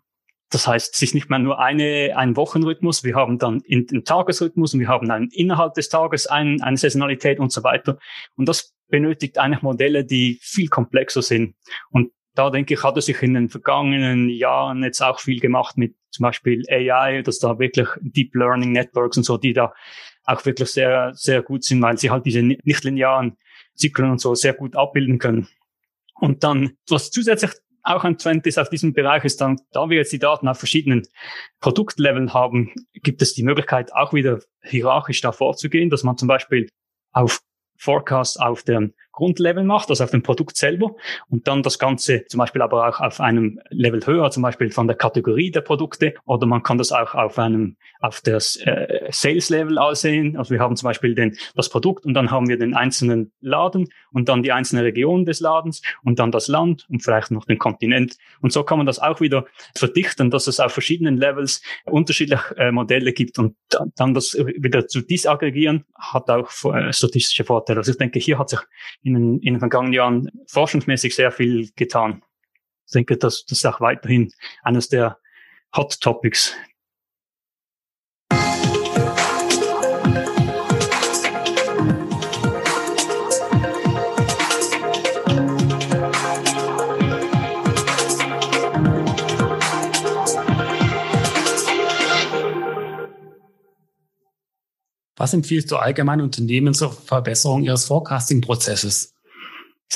Das 0.51 0.67
heißt, 0.67 0.95
es 0.95 1.03
ist 1.03 1.15
nicht 1.15 1.31
mehr 1.31 1.39
nur 1.39 1.59
eine, 1.59 2.15
ein 2.17 2.37
Wochenrhythmus. 2.37 3.03
Wir 3.03 3.17
haben 3.17 3.39
dann 3.39 3.61
in, 3.61 3.87
den 3.87 4.05
Tagesrhythmus 4.05 4.75
und 4.75 4.81
wir 4.81 4.89
haben 4.89 5.09
dann 5.09 5.29
innerhalb 5.33 5.75
des 5.75 5.89
Tages 5.89 6.27
ein, 6.27 6.63
eine 6.63 6.77
Saisonalität 6.77 7.41
und 7.41 7.53
so 7.53 7.65
weiter. 7.65 7.99
Und 8.37 8.49
das 8.49 8.75
benötigt 8.89 9.39
eigentlich 9.39 9.63
Modelle, 9.63 10.05
die 10.05 10.39
viel 10.43 10.69
komplexer 10.69 11.23
sind. 11.23 11.57
Und 11.91 12.13
da 12.35 12.51
denke 12.51 12.75
ich, 12.75 12.83
hat 12.83 12.97
er 12.97 13.03
sich 13.03 13.23
in 13.23 13.35
den 13.35 13.49
vergangenen 13.49 14.29
Jahren 14.29 14.83
jetzt 14.83 15.01
auch 15.01 15.21
viel 15.21 15.41
gemacht 15.41 15.77
mit 15.77 15.95
zum 16.11 16.25
Beispiel 16.25 16.65
AI, 16.69 17.23
dass 17.23 17.39
da 17.39 17.59
wirklich 17.59 17.89
Deep 18.01 18.35
Learning 18.35 18.73
Networks 18.73 19.17
und 19.17 19.25
so, 19.25 19.37
die 19.37 19.53
da 19.53 19.73
auch 20.25 20.45
wirklich 20.45 20.71
sehr, 20.71 21.13
sehr 21.15 21.43
gut 21.43 21.65
sind, 21.65 21.83
weil 21.83 21.99
sie 21.99 22.11
halt 22.11 22.27
diese 22.27 22.43
nicht-linearen 22.43 23.37
Zyklen 23.75 24.11
und 24.11 24.21
so 24.21 24.35
sehr 24.35 24.55
gut 24.55 24.77
abbilden 24.77 25.19
können. 25.19 25.49
Und 26.15 26.45
dann, 26.45 26.77
was 26.89 27.11
zusätzlich 27.11 27.53
auch 27.83 28.05
ein 28.05 28.17
Trend 28.17 28.47
ist 28.47 28.59
auf 28.59 28.71
diesem 28.71 28.95
Bereich, 28.95 29.25
ist 29.25 29.41
dann, 29.41 29.61
da 29.73 29.91
wir 29.91 29.99
jetzt 29.99 30.13
die 30.13 30.19
Daten 30.19 30.49
auf 30.49 30.59
verschiedenen 30.59 31.03
Produktleveln 31.61 32.33
haben, 32.33 32.73
gibt 32.95 33.21
es 33.21 33.35
die 33.35 33.43
Möglichkeit, 33.43 33.93
auch 33.93 34.15
wieder 34.15 34.41
hierarchisch 34.63 35.21
da 35.21 35.33
vorzugehen, 35.33 35.91
dass 35.91 36.03
man 36.03 36.17
zum 36.17 36.29
Beispiel 36.29 36.69
auf 37.13 37.41
Forecast 37.77 38.41
auf 38.41 38.63
dem 38.63 38.95
Grundlevel 39.15 39.65
macht, 39.65 39.91
also 39.91 40.05
auf 40.05 40.11
dem 40.11 40.23
Produkt 40.23 40.57
selber 40.57 40.95
und 41.29 41.47
dann 41.49 41.63
das 41.63 41.79
Ganze 41.79 42.25
zum 42.27 42.39
Beispiel 42.39 42.63
aber 42.63 42.89
auch 42.89 43.01
auf 43.01 43.21
einem 43.21 43.61
Level 43.71 44.01
höher, 44.05 44.31
zum 44.31 44.43
Beispiel 44.43 44.71
von 44.71 44.87
der 44.87 44.97
Kategorie 44.97 45.51
der 45.51 45.61
Produkte 45.61 46.15
oder 46.25 46.47
man 46.47 46.63
kann 46.63 46.79
das 46.79 46.93
auch 46.93 47.15
auf 47.15 47.39
einem 47.39 47.77
auf 48.01 48.21
das 48.21 48.57
äh, 48.57 49.09
Sales 49.11 49.49
Level 49.49 49.79
ansehen. 49.79 50.37
Also 50.37 50.51
wir 50.51 50.61
haben 50.61 50.77
zum 50.77 50.89
Beispiel 50.89 51.15
den, 51.15 51.37
das 51.55 51.71
Produkt 51.71 52.05
und 52.05 52.15
dann 52.15 52.31
haben 52.31 52.49
wir 52.49 52.59
den 52.59 52.75
einzelnen 52.75 53.33
Laden 53.41 53.89
und 54.13 54.29
dann 54.29 54.43
die 54.43 54.53
einzelne 54.53 54.85
Region 54.85 55.25
des 55.25 55.41
Ladens 55.41 55.81
und 56.03 56.19
dann 56.19 56.31
das 56.31 56.49
Land 56.49 56.87
und 56.91 57.03
vielleicht 57.03 57.31
noch 57.31 57.47
den 57.47 57.59
Kontinent. 57.59 58.17
Und 58.41 58.53
so 58.53 58.63
kann 58.63 58.79
man 58.79 58.87
das 58.87 58.99
auch 58.99 59.21
wieder 59.21 59.47
verdichten, 59.75 60.31
dass 60.31 60.47
es 60.47 60.61
auf 60.61 60.73
verschiedenen 60.73 61.17
Levels 61.17 61.63
unterschiedliche 61.87 62.57
äh, 62.59 62.73
Modelle 62.73 63.13
gibt 63.13 63.39
und 63.39 63.57
dann 63.97 64.13
das 64.13 64.35
wieder 64.35 64.87
zu 64.87 65.01
disaggregieren 65.01 65.85
hat 65.99 66.29
auch 66.31 66.51
äh, 66.75 66.93
statistische 66.93 67.45
Vorteile. 67.45 67.79
Also 67.79 67.93
ich 67.93 67.99
denke, 67.99 68.19
hier 68.19 68.39
hat 68.39 68.51
sich 68.51 68.61
in 69.05 69.15
den, 69.15 69.39
in 69.41 69.55
den 69.55 69.61
vergangenen 69.61 69.93
Jahren 69.93 70.31
forschungsmäßig 70.47 71.15
sehr 71.15 71.31
viel 71.31 71.71
getan. 71.77 72.23
Ich 72.87 72.93
denke, 72.93 73.17
das, 73.17 73.45
das 73.47 73.59
ist 73.59 73.67
auch 73.67 73.81
weiterhin 73.81 74.33
eines 74.63 74.89
der 74.89 75.19
Hot 75.77 76.01
Topics, 76.01 76.55
Was 95.17 95.33
empfiehlst 95.33 95.71
du 95.71 95.77
allgemein 95.77 96.21
Unternehmen 96.21 96.75
zur 96.75 96.93
Verbesserung 96.93 97.63
ihres 97.63 97.85
Forecasting-Prozesses? 97.87 99.15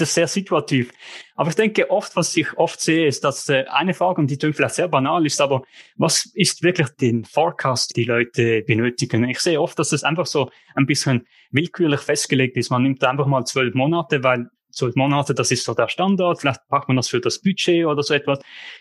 ist 0.00 0.08
es 0.08 0.14
sehr 0.14 0.28
situativ. 0.28 0.92
Aber 1.34 1.50
ich 1.50 1.56
denke 1.56 1.90
oft, 1.90 2.14
was 2.16 2.36
ich 2.36 2.56
oft 2.56 2.80
sehe, 2.80 3.06
ist, 3.06 3.24
dass 3.24 3.48
äh, 3.48 3.64
eine 3.68 3.94
Frage, 3.94 4.20
und 4.20 4.30
die 4.30 4.36
klingt 4.36 4.56
vielleicht 4.56 4.74
sehr 4.74 4.88
banal 4.88 5.24
ist, 5.26 5.40
aber 5.40 5.62
was 5.96 6.26
ist 6.34 6.62
wirklich 6.62 6.88
den 7.00 7.24
Forecast, 7.24 7.96
die 7.96 8.04
Leute 8.04 8.62
benötigen? 8.62 9.28
Ich 9.28 9.40
sehe 9.40 9.60
oft, 9.60 9.78
dass 9.78 9.92
es 9.92 10.04
einfach 10.04 10.26
so 10.26 10.50
ein 10.74 10.86
bisschen 10.86 11.26
willkürlich 11.50 12.00
festgelegt 12.00 12.56
ist. 12.56 12.70
Man 12.70 12.82
nimmt 12.82 13.02
einfach 13.04 13.26
mal 13.26 13.44
zwölf 13.44 13.74
Monate, 13.74 14.22
weil 14.22 14.48
zwölf 14.70 14.94
Monate, 14.94 15.34
das 15.34 15.50
ist 15.50 15.64
so 15.64 15.74
der 15.74 15.88
Standard. 15.88 16.40
Vielleicht 16.40 16.66
braucht 16.68 16.88
man 16.88 16.96
das 16.96 17.08
für 17.08 17.20
das 17.20 17.40
Budget 17.40 17.86
oder 17.86 18.02
so 18.02 18.14
etwas. 18.14 18.38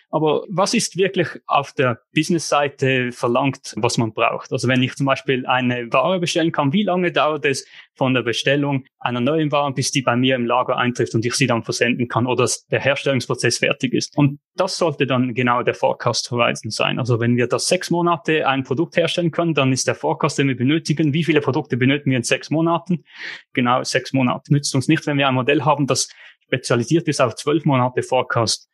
Aber 0.09 0.45
was 0.49 0.73
ist 0.73 0.95
wirklich 0.95 1.27
auf 1.47 1.73
der 1.73 1.99
Business-Seite 2.13 3.11
verlangt, 3.11 3.73
was 3.75 3.97
man 3.97 4.13
braucht? 4.13 4.53
Also 4.53 4.67
wenn 4.69 4.81
ich 4.81 4.95
zum 4.95 5.05
Beispiel 5.05 5.45
eine 5.45 5.91
Ware 5.91 6.19
bestellen 6.19 6.53
kann, 6.53 6.71
wie 6.71 6.83
lange 6.83 7.11
dauert 7.11 7.43
es 7.43 7.67
von 7.93 8.13
der 8.13 8.21
Bestellung 8.21 8.85
einer 8.99 9.19
neuen 9.19 9.51
Ware, 9.51 9.73
bis 9.73 9.91
die 9.91 10.01
bei 10.01 10.15
mir 10.15 10.35
im 10.35 10.45
Lager 10.45 10.77
eintrifft 10.77 11.13
und 11.13 11.25
ich 11.25 11.33
sie 11.33 11.47
dann 11.47 11.63
versenden 11.63 12.07
kann 12.07 12.25
oder 12.25 12.49
der 12.71 12.79
Herstellungsprozess 12.79 13.57
fertig 13.57 13.93
ist? 13.93 14.17
Und 14.17 14.39
das 14.55 14.77
sollte 14.77 15.07
dann 15.07 15.33
genau 15.33 15.61
der 15.61 15.73
Forecast 15.73 16.31
Horizon 16.31 16.71
sein. 16.71 16.99
Also 16.99 17.19
wenn 17.19 17.35
wir 17.35 17.47
das 17.47 17.67
sechs 17.67 17.89
Monate 17.89 18.47
ein 18.47 18.63
Produkt 18.63 18.95
herstellen 18.95 19.31
können, 19.31 19.55
dann 19.55 19.73
ist 19.73 19.87
der 19.87 19.95
Forecast, 19.95 20.37
den 20.37 20.47
wir 20.47 20.55
benötigen, 20.55 21.11
wie 21.11 21.25
viele 21.25 21.41
Produkte 21.41 21.75
benötigen 21.75 22.11
wir 22.11 22.17
in 22.17 22.23
sechs 22.23 22.49
Monaten? 22.49 23.03
Genau 23.51 23.83
sechs 23.83 24.13
Monate. 24.13 24.53
Nützt 24.53 24.73
uns 24.73 24.87
nicht, 24.87 25.05
wenn 25.05 25.17
wir 25.17 25.27
ein 25.27 25.35
Modell 25.35 25.63
haben, 25.63 25.85
das 25.85 26.07
spezialisiert 26.45 27.09
ist 27.09 27.19
auf 27.19 27.35
zwölf 27.35 27.65
Monate 27.65 28.03
Forecast 28.03 28.69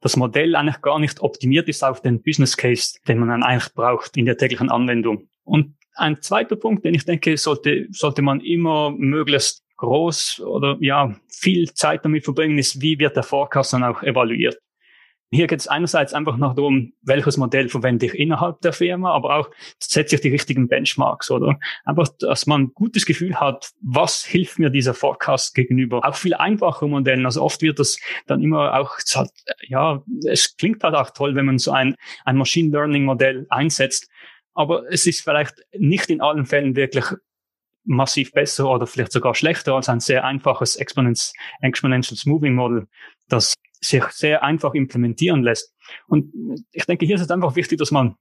das 0.00 0.16
Modell 0.16 0.54
eigentlich 0.54 0.82
gar 0.82 0.98
nicht 0.98 1.20
optimiert 1.20 1.68
ist 1.68 1.82
auf 1.82 2.02
den 2.02 2.22
Business 2.22 2.56
Case, 2.56 2.98
den 3.08 3.18
man 3.18 3.28
dann 3.28 3.42
eigentlich 3.42 3.72
braucht 3.74 4.16
in 4.16 4.26
der 4.26 4.36
täglichen 4.36 4.70
Anwendung. 4.70 5.28
Und 5.44 5.76
ein 5.94 6.20
zweiter 6.20 6.56
Punkt, 6.56 6.84
den 6.84 6.94
ich 6.94 7.04
denke, 7.04 7.36
sollte, 7.36 7.86
sollte 7.90 8.22
man 8.22 8.40
immer 8.40 8.90
möglichst 8.90 9.62
groß 9.76 10.40
oder 10.40 10.76
ja, 10.80 11.14
viel 11.28 11.72
Zeit 11.72 12.04
damit 12.04 12.24
verbringen, 12.24 12.58
ist, 12.58 12.80
wie 12.80 12.98
wird 12.98 13.16
der 13.16 13.22
Forecast 13.22 13.72
dann 13.72 13.84
auch 13.84 14.02
evaluiert. 14.02 14.58
Hier 15.34 15.48
geht 15.48 15.58
es 15.58 15.66
einerseits 15.66 16.14
einfach 16.14 16.36
noch 16.36 16.54
darum, 16.54 16.92
welches 17.02 17.36
Modell 17.36 17.68
verwende 17.68 18.06
ich 18.06 18.14
innerhalb 18.14 18.60
der 18.60 18.72
Firma, 18.72 19.12
aber 19.12 19.34
auch 19.36 19.50
setze 19.80 20.14
ich 20.14 20.20
die 20.20 20.28
richtigen 20.28 20.68
Benchmarks, 20.68 21.28
oder? 21.28 21.58
Einfach, 21.84 22.08
dass 22.20 22.46
man 22.46 22.62
ein 22.62 22.72
gutes 22.72 23.04
Gefühl 23.04 23.34
hat, 23.40 23.72
was 23.82 24.24
hilft 24.24 24.60
mir 24.60 24.70
dieser 24.70 24.94
Forecast 24.94 25.56
gegenüber. 25.56 26.06
Auch 26.06 26.14
viel 26.14 26.34
einfachere 26.34 26.88
Modellen. 26.88 27.26
Also 27.26 27.42
oft 27.42 27.62
wird 27.62 27.80
das 27.80 27.98
dann 28.28 28.42
immer 28.42 28.78
auch, 28.78 28.96
ja, 29.66 30.04
es 30.24 30.56
klingt 30.56 30.84
halt 30.84 30.94
auch 30.94 31.10
toll, 31.10 31.34
wenn 31.34 31.46
man 31.46 31.58
so 31.58 31.72
ein, 31.72 31.96
ein 32.24 32.36
Machine 32.36 32.70
Learning 32.70 33.04
Modell 33.04 33.46
einsetzt. 33.50 34.08
Aber 34.54 34.84
es 34.88 35.04
ist 35.04 35.22
vielleicht 35.22 35.54
nicht 35.76 36.10
in 36.10 36.20
allen 36.20 36.46
Fällen 36.46 36.76
wirklich 36.76 37.06
massiv 37.82 38.30
besser 38.30 38.70
oder 38.70 38.86
vielleicht 38.86 39.10
sogar 39.10 39.34
schlechter 39.34 39.74
als 39.74 39.88
ein 39.88 39.98
sehr 39.98 40.24
einfaches 40.24 40.76
Exponential 40.76 42.18
Moving 42.24 42.54
Model, 42.54 42.86
das 43.28 43.54
sich 43.80 44.04
sehr 44.06 44.42
einfach 44.42 44.74
implementieren 44.74 45.42
lässt. 45.42 45.74
Und 46.06 46.32
ich 46.72 46.84
denke, 46.86 47.06
hier 47.06 47.16
ist 47.16 47.22
es 47.22 47.30
einfach 47.30 47.56
wichtig, 47.56 47.78
dass 47.78 47.90
man 47.90 48.16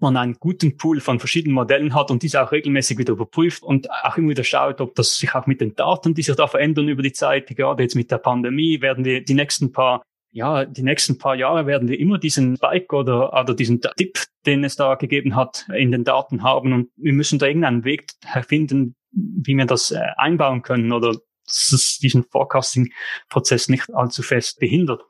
man 0.00 0.16
einen 0.16 0.34
guten 0.34 0.76
Pool 0.76 1.00
von 1.00 1.20
verschiedenen 1.20 1.54
Modellen 1.54 1.94
hat 1.94 2.10
und 2.10 2.22
diese 2.22 2.42
auch 2.42 2.50
regelmäßig 2.52 2.98
wieder 2.98 3.12
überprüft 3.12 3.62
und 3.62 3.88
auch 3.90 4.16
immer 4.16 4.30
wieder 4.30 4.44
schaut, 4.44 4.80
ob 4.80 4.94
das 4.96 5.16
sich 5.16 5.34
auch 5.34 5.46
mit 5.46 5.60
den 5.60 5.76
Daten, 5.76 6.14
die 6.14 6.22
sich 6.22 6.34
da 6.34 6.48
verändern 6.48 6.88
über 6.88 7.02
die 7.02 7.12
Zeit, 7.12 7.46
gerade 7.46 7.84
jetzt 7.84 7.94
mit 7.94 8.10
der 8.10 8.18
Pandemie, 8.18 8.80
werden 8.80 9.04
wir 9.04 9.24
die 9.24 9.34
nächsten 9.34 9.72
paar 9.72 10.02
ja, 10.34 10.64
die 10.64 10.82
nächsten 10.82 11.16
paar 11.16 11.36
Jahre 11.36 11.64
werden 11.66 11.88
wir 11.88 11.98
immer 11.98 12.18
diesen 12.18 12.56
Spike 12.56 12.94
oder, 12.96 13.32
oder 13.32 13.54
diesen 13.54 13.80
Tipp, 13.96 14.18
den 14.46 14.64
es 14.64 14.74
da 14.74 14.96
gegeben 14.96 15.36
hat, 15.36 15.68
in 15.72 15.92
den 15.92 16.02
Daten 16.02 16.42
haben 16.42 16.72
und 16.72 16.90
wir 16.96 17.12
müssen 17.12 17.38
da 17.38 17.46
irgendeinen 17.46 17.84
Weg 17.84 18.10
finden, 18.48 18.96
wie 19.12 19.54
wir 19.54 19.64
das 19.64 19.92
äh, 19.92 20.00
einbauen 20.16 20.62
können 20.62 20.90
oder 20.90 21.14
dass 21.46 21.72
es 21.72 21.98
diesen 21.98 22.24
Forecasting-Prozess 22.24 23.68
nicht 23.68 23.92
allzu 23.94 24.22
fest 24.22 24.58
behindert. 24.58 25.02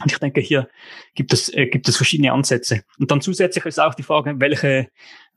Und 0.00 0.10
ich 0.10 0.18
denke, 0.18 0.40
hier 0.40 0.68
gibt 1.14 1.32
es, 1.32 1.52
äh, 1.52 1.66
gibt 1.66 1.88
es 1.88 1.96
verschiedene 1.96 2.32
Ansätze. 2.32 2.82
Und 2.98 3.10
dann 3.10 3.20
zusätzlich 3.20 3.64
ist 3.66 3.78
auch 3.78 3.94
die 3.94 4.02
Frage, 4.02 4.34
welche, 4.40 4.88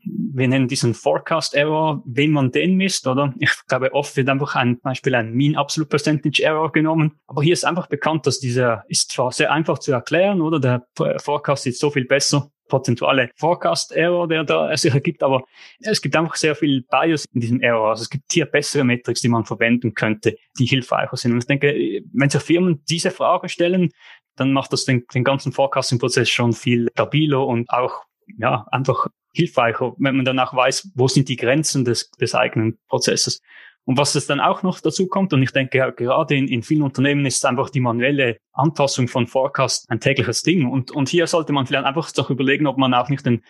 wir 0.04 0.48
nennen 0.48 0.68
diesen 0.68 0.94
Forecast 0.94 1.56
Error, 1.56 2.02
wen 2.06 2.32
man 2.32 2.52
den 2.52 2.76
misst, 2.76 3.06
oder? 3.06 3.34
Ich 3.40 3.52
glaube, 3.68 3.94
oft 3.94 4.16
wird 4.16 4.30
einfach 4.30 4.56
ein 4.56 4.80
Beispiel 4.80 5.14
ein 5.16 5.34
Mean 5.34 5.56
Absolute 5.56 5.90
Percentage 5.90 6.42
Error 6.42 6.72
genommen. 6.72 7.20
Aber 7.28 7.44
hier 7.44 7.54
ist 7.54 7.66
einfach 7.66 7.88
bekannt, 7.88 8.26
dass 8.28 8.40
dieser 8.40 8.86
ist 8.88 9.12
zwar 9.12 9.32
sehr 9.32 9.52
einfach 9.52 9.80
zu 9.80 9.92
erklären, 9.92 10.42
oder? 10.42 10.60
Der 10.60 10.88
Forecast 11.22 11.68
ist 11.68 11.80
so 11.80 11.92
viel 11.92 12.06
besser, 12.06 12.50
prozentuale 12.68 13.30
Forecast-Error, 13.36 14.28
der 14.28 14.44
da 14.44 14.76
sich 14.76 14.94
ergibt, 14.94 15.24
aber 15.24 15.44
es 15.80 16.02
gibt 16.02 16.16
einfach 16.16 16.36
sehr 16.36 16.56
viel 16.56 16.84
Bias 16.90 17.26
in 17.34 17.42
diesem 17.42 17.62
Error. 17.62 17.90
Also 17.90 18.04
es 18.04 18.10
gibt 18.10 18.32
hier 18.32 18.46
bessere 18.46 18.84
Metrics, 18.84 19.22
die 19.22 19.30
man 19.30 19.46
verwenden 19.46 19.94
könnte, 19.94 20.36
die 20.58 20.66
hilfreicher 20.66 21.18
sind. 21.18 21.34
Und 21.34 21.40
ich 21.40 21.48
denke, 21.48 21.74
wenn 22.14 22.30
sich 22.30 22.42
Firmen 22.42 22.84
diese 22.90 23.12
Frage 23.12 23.50
stellen, 23.50 23.92
dann 24.36 24.52
macht 24.52 24.74
das 24.74 24.86
den, 24.86 25.06
den 25.14 25.24
ganzen 25.24 25.52
Forecasting-Prozess 25.52 26.30
schon 26.30 26.54
viel 26.54 26.90
stabiler 26.92 27.46
und 27.46 27.70
auch 27.70 28.04
ja 28.38 28.66
einfach 28.72 29.08
hilfreicher, 29.34 29.94
wenn 29.98 30.16
man 30.16 30.26
dann 30.26 30.40
auch 30.40 30.54
weiß, 30.54 30.92
wo 30.96 31.08
sind 31.08 31.30
die 31.30 31.36
Grenzen 31.36 31.86
des, 31.86 32.10
des 32.12 32.36
eigenen 32.36 32.78
Prozesses. 32.88 33.42
Und 33.86 33.98
was 33.98 34.16
es 34.16 34.26
dann 34.26 34.40
auch 34.40 34.64
noch 34.64 34.80
dazu 34.80 35.08
kommt, 35.08 35.32
und 35.34 35.44
ich 35.44 35.52
denke, 35.52 35.94
gerade 35.96 36.36
in, 36.36 36.48
in 36.48 36.64
vielen 36.64 36.82
Unternehmen 36.82 37.26
ist 37.26 37.46
einfach 37.46 37.70
die 37.70 37.80
manuelle 37.80 38.38
Anpassung 38.52 39.08
von 39.08 39.28
Forecast 39.28 39.86
ein 39.90 40.00
tägliches 40.00 40.42
Ding. 40.42 40.68
Und, 40.68 40.92
und 40.92 41.08
hier 41.08 41.28
sollte 41.28 41.54
man 41.54 41.68
vielleicht 41.68 41.86
einfach 41.86 42.12
doch 42.12 42.32
überlegen, 42.32 42.66
ob 42.66 42.78
man 42.78 42.94
auch 42.96 43.10
nicht 43.10 43.26
den 43.26 43.44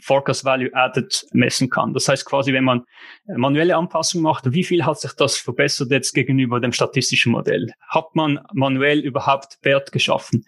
Forecast 0.00 0.44
Value 0.44 0.74
Added 0.74 1.26
messen 1.32 1.70
kann. 1.70 1.94
Das 1.94 2.08
heißt 2.08 2.24
quasi, 2.24 2.52
wenn 2.52 2.64
man 2.64 2.84
manuelle 3.26 3.76
Anpassungen 3.76 4.24
macht, 4.24 4.52
wie 4.52 4.64
viel 4.64 4.84
hat 4.84 4.98
sich 4.98 5.12
das 5.12 5.36
verbessert 5.36 5.90
jetzt 5.90 6.12
gegenüber 6.12 6.60
dem 6.60 6.72
statistischen 6.72 7.32
Modell? 7.32 7.72
Hat 7.88 8.14
man 8.14 8.40
manuell 8.52 8.98
überhaupt 8.98 9.58
Wert 9.62 9.92
geschaffen? 9.92 10.44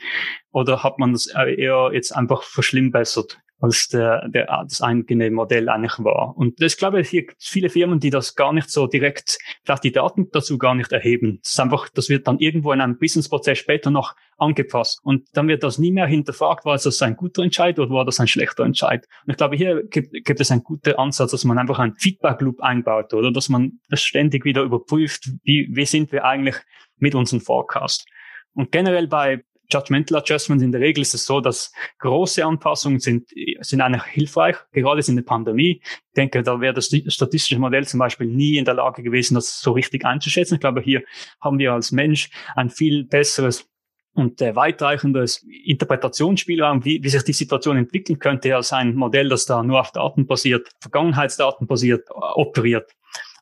Oder 0.50 0.82
hat 0.82 0.98
man 0.98 1.12
das 1.12 1.26
eher 1.26 1.90
jetzt 1.92 2.10
einfach 2.12 2.42
verschlimmbessert? 2.42 3.38
Als 3.62 3.86
der, 3.88 4.28
der, 4.28 4.46
das 4.64 4.82
eigene 4.82 5.30
Modell 5.30 5.68
eigentlich 5.68 5.98
war. 6.00 6.36
Und 6.36 6.60
ich 6.60 6.76
glaube, 6.76 7.00
hier 7.02 7.26
gibt 7.26 7.40
viele 7.40 7.70
Firmen, 7.70 8.00
die 8.00 8.10
das 8.10 8.34
gar 8.34 8.52
nicht 8.52 8.68
so 8.68 8.88
direkt, 8.88 9.38
vielleicht 9.64 9.84
die 9.84 9.92
Daten 9.92 10.28
dazu 10.32 10.58
gar 10.58 10.74
nicht 10.74 10.90
erheben. 10.90 11.38
Das 11.44 11.52
ist 11.52 11.60
einfach, 11.60 11.88
das 11.88 12.08
wird 12.08 12.26
dann 12.26 12.40
irgendwo 12.40 12.72
in 12.72 12.80
einem 12.80 12.98
Businessprozess 12.98 13.58
später 13.58 13.92
noch 13.92 14.16
angepasst. 14.36 14.98
Und 15.04 15.28
dann 15.34 15.46
wird 15.46 15.62
das 15.62 15.78
nie 15.78 15.92
mehr 15.92 16.06
hinterfragt, 16.06 16.64
war 16.64 16.76
das 16.76 17.02
ein 17.02 17.14
guter 17.14 17.44
Entscheid 17.44 17.78
oder 17.78 17.90
war 17.90 18.04
das 18.04 18.18
ein 18.18 18.26
schlechter 18.26 18.64
Entscheid. 18.64 19.06
Und 19.24 19.30
ich 19.30 19.36
glaube, 19.36 19.54
hier 19.54 19.84
gibt, 19.84 20.12
gibt 20.24 20.40
es 20.40 20.50
einen 20.50 20.64
guten 20.64 20.96
Ansatz, 20.96 21.30
dass 21.30 21.44
man 21.44 21.56
einfach 21.56 21.78
einen 21.78 21.94
Feedback-Loop 21.94 22.60
einbaut 22.60 23.14
oder 23.14 23.30
dass 23.30 23.48
man 23.48 23.78
das 23.88 24.02
ständig 24.02 24.44
wieder 24.44 24.62
überprüft, 24.62 25.30
wie, 25.44 25.68
wie 25.70 25.86
sind 25.86 26.10
wir 26.10 26.24
eigentlich 26.24 26.56
mit 26.98 27.14
unserem 27.14 27.40
Forecast. 27.40 28.08
Und 28.54 28.72
generell 28.72 29.06
bei 29.06 29.44
Judgmental 29.72 30.18
Adjustments, 30.18 30.62
in 30.62 30.72
der 30.72 30.80
Regel 30.80 31.02
ist 31.02 31.14
es 31.14 31.24
so, 31.24 31.40
dass 31.40 31.72
große 31.98 32.44
Anpassungen 32.44 33.00
sind, 33.00 33.28
sind 33.60 33.80
eigentlich 33.80 34.02
hilfreich, 34.04 34.56
gerade 34.72 35.02
in 35.06 35.16
der 35.16 35.22
Pandemie. 35.22 35.80
Ich 35.82 36.14
denke, 36.16 36.42
da 36.42 36.60
wäre 36.60 36.74
das 36.74 36.86
statistische 36.86 37.58
Modell 37.58 37.86
zum 37.86 37.98
Beispiel 37.98 38.26
nie 38.26 38.58
in 38.58 38.64
der 38.64 38.74
Lage 38.74 39.02
gewesen, 39.02 39.34
das 39.34 39.60
so 39.60 39.72
richtig 39.72 40.04
einzuschätzen. 40.04 40.54
Ich 40.54 40.60
glaube, 40.60 40.80
hier 40.80 41.02
haben 41.40 41.58
wir 41.58 41.72
als 41.72 41.92
Mensch 41.92 42.30
ein 42.54 42.70
viel 42.70 43.04
besseres 43.04 43.68
und 44.14 44.42
äh, 44.42 44.54
weitreichendes 44.54 45.44
Interpretationsspielraum, 45.64 46.84
wie, 46.84 47.02
wie 47.02 47.08
sich 47.08 47.22
die 47.22 47.32
Situation 47.32 47.76
entwickeln 47.76 48.18
könnte, 48.18 48.54
als 48.54 48.72
ein 48.72 48.94
Modell, 48.94 49.28
das 49.28 49.46
da 49.46 49.62
nur 49.62 49.80
auf 49.80 49.92
Daten 49.92 50.26
basiert, 50.26 50.70
Vergangenheitsdaten 50.80 51.66
basiert, 51.66 52.08
operiert. 52.10 52.92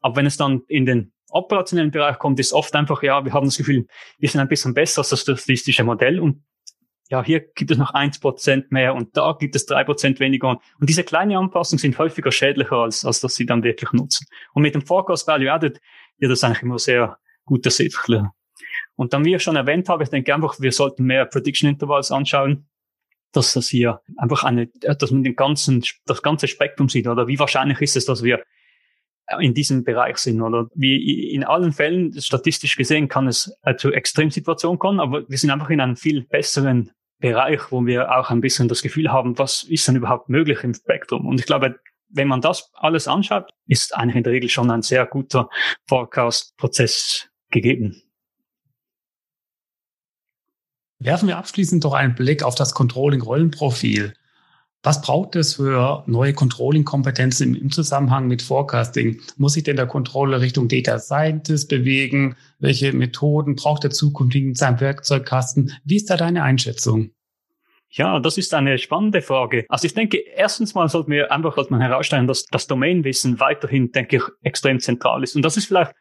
Aber 0.00 0.16
wenn 0.16 0.26
es 0.26 0.36
dann 0.36 0.62
in 0.68 0.86
den 0.86 1.12
operationellen 1.30 1.90
Bereich 1.90 2.18
kommt, 2.18 2.40
ist 2.40 2.52
oft 2.52 2.74
einfach, 2.74 3.02
ja, 3.02 3.24
wir 3.24 3.32
haben 3.32 3.46
das 3.46 3.56
Gefühl, 3.56 3.86
wir 4.18 4.28
sind 4.28 4.40
ein 4.40 4.48
bisschen 4.48 4.74
besser 4.74 5.00
als 5.00 5.10
das 5.10 5.20
statistische 5.20 5.84
Modell 5.84 6.20
und 6.20 6.42
ja, 7.10 7.24
hier 7.24 7.40
gibt 7.40 7.72
es 7.72 7.78
noch 7.78 7.92
eins 7.92 8.20
Prozent 8.20 8.70
mehr 8.70 8.94
und 8.94 9.16
da 9.16 9.36
gibt 9.38 9.56
es 9.56 9.66
drei 9.66 9.82
Prozent 9.82 10.20
weniger. 10.20 10.60
Und 10.78 10.88
diese 10.88 11.02
kleinen 11.02 11.36
Anpassungen 11.36 11.80
sind 11.80 11.98
häufiger 11.98 12.30
schädlicher, 12.30 12.76
als, 12.76 13.04
als 13.04 13.18
dass 13.18 13.34
sie 13.34 13.46
dann 13.46 13.64
wirklich 13.64 13.90
nutzen. 13.92 14.26
Und 14.54 14.62
mit 14.62 14.76
dem 14.76 14.82
Forecast 14.82 15.26
Value 15.26 15.52
Added 15.52 15.80
wird 16.18 16.30
das 16.30 16.44
eigentlich 16.44 16.62
immer 16.62 16.78
sehr 16.78 17.18
gut 17.44 17.66
ersichtlich. 17.66 18.22
Und 18.94 19.12
dann, 19.12 19.24
wie 19.24 19.34
ich 19.34 19.42
schon 19.42 19.56
erwähnt 19.56 19.88
habe, 19.88 20.04
ich 20.04 20.10
denke 20.10 20.32
einfach, 20.32 20.60
wir 20.60 20.70
sollten 20.70 21.04
mehr 21.04 21.24
Prediction 21.26 21.68
Intervals 21.68 22.12
anschauen, 22.12 22.68
dass 23.32 23.54
das 23.54 23.68
hier 23.68 24.00
einfach 24.16 24.44
eine, 24.44 24.68
dass 24.68 25.10
man 25.10 25.24
den 25.24 25.34
ganzen, 25.34 25.82
das 26.06 26.22
ganze 26.22 26.46
Spektrum 26.46 26.88
sieht, 26.88 27.08
oder 27.08 27.26
wie 27.26 27.38
wahrscheinlich 27.38 27.80
ist 27.80 27.96
es, 27.96 28.04
dass 28.04 28.22
wir 28.22 28.42
in 29.38 29.54
diesem 29.54 29.84
Bereich 29.84 30.18
sind. 30.18 30.42
Oder 30.42 30.68
wie 30.74 31.30
in 31.30 31.44
allen 31.44 31.72
Fällen, 31.72 32.20
statistisch 32.20 32.76
gesehen, 32.76 33.08
kann 33.08 33.28
es 33.28 33.52
äh, 33.62 33.76
zu 33.76 33.92
Extremsituationen 33.92 34.78
kommen, 34.78 35.00
aber 35.00 35.28
wir 35.28 35.38
sind 35.38 35.50
einfach 35.50 35.70
in 35.70 35.80
einem 35.80 35.96
viel 35.96 36.22
besseren 36.22 36.90
Bereich, 37.20 37.70
wo 37.70 37.84
wir 37.84 38.16
auch 38.16 38.30
ein 38.30 38.40
bisschen 38.40 38.68
das 38.68 38.82
Gefühl 38.82 39.12
haben, 39.12 39.38
was 39.38 39.62
ist 39.64 39.86
denn 39.86 39.96
überhaupt 39.96 40.28
möglich 40.28 40.64
im 40.64 40.74
Spektrum? 40.74 41.26
Und 41.26 41.38
ich 41.38 41.46
glaube, 41.46 41.78
wenn 42.08 42.28
man 42.28 42.40
das 42.40 42.70
alles 42.74 43.06
anschaut, 43.06 43.50
ist 43.66 43.94
eigentlich 43.94 44.16
in 44.16 44.22
der 44.24 44.32
Regel 44.32 44.48
schon 44.48 44.70
ein 44.70 44.82
sehr 44.82 45.06
guter 45.06 45.48
Forecast-Prozess 45.86 47.28
gegeben. 47.50 48.02
Werfen 50.98 51.28
wir 51.28 51.38
abschließend 51.38 51.84
doch 51.84 51.94
einen 51.94 52.14
Blick 52.14 52.42
auf 52.42 52.54
das 52.54 52.74
Controlling-Rollenprofil. 52.74 54.14
Was 54.82 55.02
braucht 55.02 55.36
es 55.36 55.56
für 55.56 56.04
neue 56.06 56.32
Controlling-Kompetenzen 56.32 57.54
im, 57.54 57.70
Zusammenhang 57.70 58.28
mit 58.28 58.40
Forecasting? 58.40 59.20
Muss 59.36 59.52
sich 59.52 59.64
denn 59.64 59.76
der 59.76 59.86
Controller 59.86 60.40
Richtung 60.40 60.68
Data 60.68 60.98
Scientist 60.98 61.68
bewegen? 61.68 62.36
Welche 62.58 62.94
Methoden 62.94 63.56
braucht 63.56 63.84
der 63.84 63.90
zukünftig 63.90 64.42
in 64.42 64.54
seinem 64.54 64.80
Werkzeugkasten? 64.80 65.72
Wie 65.84 65.96
ist 65.96 66.08
da 66.08 66.16
deine 66.16 66.44
Einschätzung? 66.44 67.10
Ja, 67.92 68.20
das 68.20 68.38
ist 68.38 68.54
eine 68.54 68.78
spannende 68.78 69.20
Frage. 69.20 69.66
Also 69.68 69.84
ich 69.84 69.94
denke, 69.94 70.18
erstens 70.18 70.74
mal 70.74 70.88
sollten 70.88 71.10
wir 71.10 71.30
einfach 71.32 71.56
mal 71.70 71.82
herausstellen, 71.82 72.28
dass 72.28 72.46
das 72.46 72.66
Domainwissen 72.66 73.40
weiterhin, 73.40 73.90
denke 73.90 74.16
ich, 74.16 74.22
extrem 74.42 74.78
zentral 74.78 75.24
ist. 75.24 75.34
Und 75.36 75.42
das 75.42 75.56
ist 75.56 75.66
vielleicht 75.66 75.92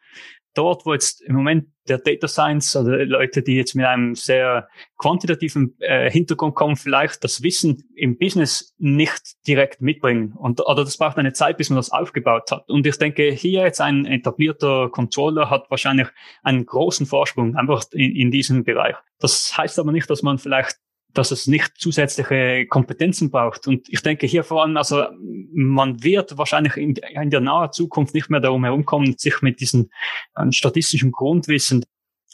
dort, 0.54 0.86
wo 0.86 0.92
jetzt 0.92 1.20
im 1.22 1.34
Moment 1.34 1.66
der 1.88 1.98
Data 1.98 2.28
Science 2.28 2.76
oder 2.76 3.04
Leute, 3.04 3.42
die 3.42 3.56
jetzt 3.56 3.74
mit 3.74 3.84
einem 3.84 4.14
sehr 4.14 4.68
quantitativen 4.96 5.76
äh, 5.80 6.10
Hintergrund 6.10 6.54
kommen, 6.54 6.76
vielleicht 6.76 7.24
das 7.24 7.42
Wissen 7.42 7.88
im 7.94 8.18
Business 8.18 8.74
nicht 8.78 9.46
direkt 9.46 9.80
mitbringen. 9.80 10.32
Und, 10.32 10.60
oder 10.60 10.84
das 10.84 10.96
braucht 10.96 11.18
eine 11.18 11.32
Zeit, 11.32 11.56
bis 11.56 11.70
man 11.70 11.76
das 11.76 11.90
aufgebaut 11.90 12.50
hat. 12.50 12.68
Und 12.68 12.86
ich 12.86 12.96
denke, 12.96 13.30
hier 13.32 13.62
jetzt 13.62 13.80
ein 13.80 14.06
etablierter 14.06 14.88
Controller 14.90 15.50
hat 15.50 15.70
wahrscheinlich 15.70 16.08
einen 16.42 16.66
großen 16.66 17.06
Vorsprung 17.06 17.56
einfach 17.56 17.84
in, 17.92 18.14
in 18.14 18.30
diesem 18.30 18.64
Bereich. 18.64 18.96
Das 19.18 19.56
heißt 19.56 19.78
aber 19.78 19.92
nicht, 19.92 20.08
dass 20.08 20.22
man 20.22 20.38
vielleicht 20.38 20.78
dass 21.14 21.30
es 21.30 21.46
nicht 21.46 21.72
zusätzliche 21.78 22.66
Kompetenzen 22.66 23.30
braucht. 23.30 23.66
Und 23.66 23.88
ich 23.88 24.02
denke 24.02 24.26
hier 24.26 24.44
vor 24.44 24.62
allem, 24.62 24.76
also 24.76 25.06
man 25.52 26.02
wird 26.02 26.38
wahrscheinlich 26.38 26.76
in, 26.76 26.94
in 26.96 27.30
der 27.30 27.40
nahen 27.40 27.72
Zukunft 27.72 28.14
nicht 28.14 28.30
mehr 28.30 28.40
darum 28.40 28.64
herumkommen, 28.64 29.16
sich 29.18 29.42
mit 29.42 29.60
diesem 29.60 29.90
äh, 30.36 30.50
statistischen 30.50 31.12
Grundwissen 31.12 31.84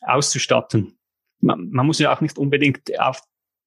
auszustatten. 0.02 0.98
Man, 1.40 1.70
man, 1.70 1.86
muss 1.86 1.98
ja 1.98 2.14
auch 2.14 2.20
nicht 2.20 2.38
unbedingt 2.38 2.98
auf 2.98 3.22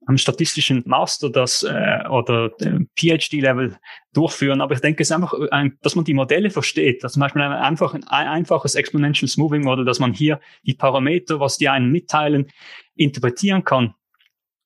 einem 0.06 0.18
statistischen 0.18 0.84
Master 0.86 1.30
das 1.30 1.64
äh, 1.64 2.08
oder 2.10 2.52
PhD-Level 2.98 3.78
durchführen, 4.14 4.62
aber 4.62 4.74
ich 4.74 4.82
denke, 4.82 5.04
es 5.04 5.10
ist 5.10 5.16
einfach, 5.16 5.34
ein, 5.52 5.78
dass 5.82 5.96
man 5.96 6.06
die 6.06 6.14
Modelle 6.14 6.50
versteht, 6.50 7.04
dass 7.04 7.14
zum 7.14 7.20
Beispiel 7.20 7.42
ein, 7.42 7.52
einfach 7.52 7.94
ein 7.94 8.04
einfaches 8.08 8.76
Exponential 8.76 9.28
Smoothing 9.28 9.64
Model, 9.64 9.86
dass 9.86 10.00
man 10.00 10.14
hier 10.14 10.40
die 10.64 10.74
Parameter, 10.74 11.40
was 11.40 11.58
die 11.58 11.70
einen 11.70 11.92
mitteilen, 11.92 12.48
interpretieren 12.96 13.64
kann 13.64 13.94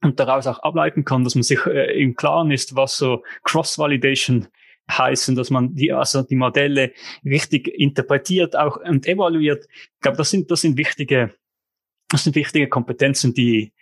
und 0.04 0.20
daraus 0.20 0.48
auch 0.48 0.60
ableiten 0.60 1.06
kann, 1.06 1.24
dass 1.24 1.36
man 1.36 1.44
sich 1.44 1.66
äh, 1.66 2.00
im 2.02 2.16
Klaren 2.16 2.52
ist, 2.52 2.76
was 2.76 2.98
so 2.98 3.24
Cross-Validation 3.44 4.48
heißen, 4.92 5.36
dass 5.36 5.50
man 5.50 5.74
die, 5.76 5.94
also 5.94 6.24
die 6.24 6.36
Modelle 6.36 6.92
richtig 7.24 7.68
interpretiert 7.68 8.56
auch 8.56 8.78
und 8.78 9.08
evaluiert. 9.08 9.66
Ich 9.72 10.02
glaube, 10.02 10.18
das 10.18 10.30
sind, 10.30 10.52
das 10.52 10.62
sind 10.62 10.78
wichtige, 10.78 11.34
das 12.10 12.26
sind 12.26 12.36
wichtige 12.36 12.68
Kompetenzen, 12.68 13.34
die, 13.34 13.74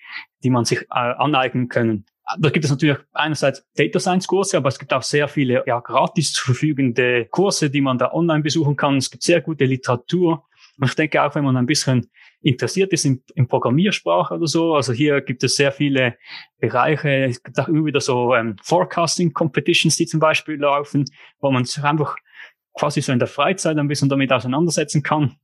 die 0.44 0.50
man 0.50 0.66
sich 0.66 0.82
äh, 0.84 0.86
aneignen 0.94 1.70
können. 1.70 2.06
Da 2.40 2.50
gibt 2.50 2.64
es 2.64 2.72
natürlich 2.72 2.98
einerseits 3.12 3.66
Data 3.76 4.00
Science 4.00 4.28
Kurse, 4.28 4.58
aber 4.58 4.70
es 4.70 4.80
gibt 4.80 4.94
auch 4.94 5.02
sehr 5.02 5.28
viele 5.28 5.64
ja, 5.66 5.80
gratis 5.80 6.32
zu 6.32 6.46
verfügende 6.46 7.26
Kurse, 7.26 7.70
die 7.70 7.82
man 7.82 7.98
da 7.98 8.14
online 8.14 8.44
besuchen 8.44 8.76
kann. 8.76 8.98
Es 8.98 9.12
gibt 9.12 9.24
sehr 9.24 9.42
gute 9.42 9.66
Literatur. 9.66 10.46
Und 10.78 10.88
ich 10.88 10.96
denke 10.96 11.22
auch, 11.22 11.36
wenn 11.36 11.44
man 11.44 11.58
ein 11.58 11.66
bisschen 11.66 12.10
interessiert 12.42 12.92
ist 12.94 13.06
in, 13.06 13.24
in 13.36 13.48
Programmiersprache 13.48 14.36
oder 14.36 14.48
so, 14.48 14.76
also 14.76 14.94
hier 14.94 15.22
gibt 15.22 15.44
es 15.44 15.56
sehr 15.56 15.72
viele 15.72 16.18
Bereiche. 16.60 17.26
Es 17.26 17.44
gibt 17.44 17.60
auch 17.60 17.68
immer 17.68 17.86
wieder 17.86 18.02
so 18.02 18.34
ähm, 18.36 18.56
Forecasting 18.64 19.34
Competitions, 19.34 19.96
die 19.96 20.08
zum 20.08 20.20
Beispiel 20.20 20.56
laufen, 20.56 21.06
wo 21.40 21.52
man 21.52 21.66
sich 21.66 21.84
einfach 21.84 22.16
quasi 22.74 23.02
so 23.02 23.12
in 23.12 23.20
der 23.20 23.28
Freizeit 23.28 23.78
ein 23.78 23.88
bisschen 23.88 24.10
damit 24.10 24.32
auseinandersetzen 24.32 25.04
kann, 25.04 25.36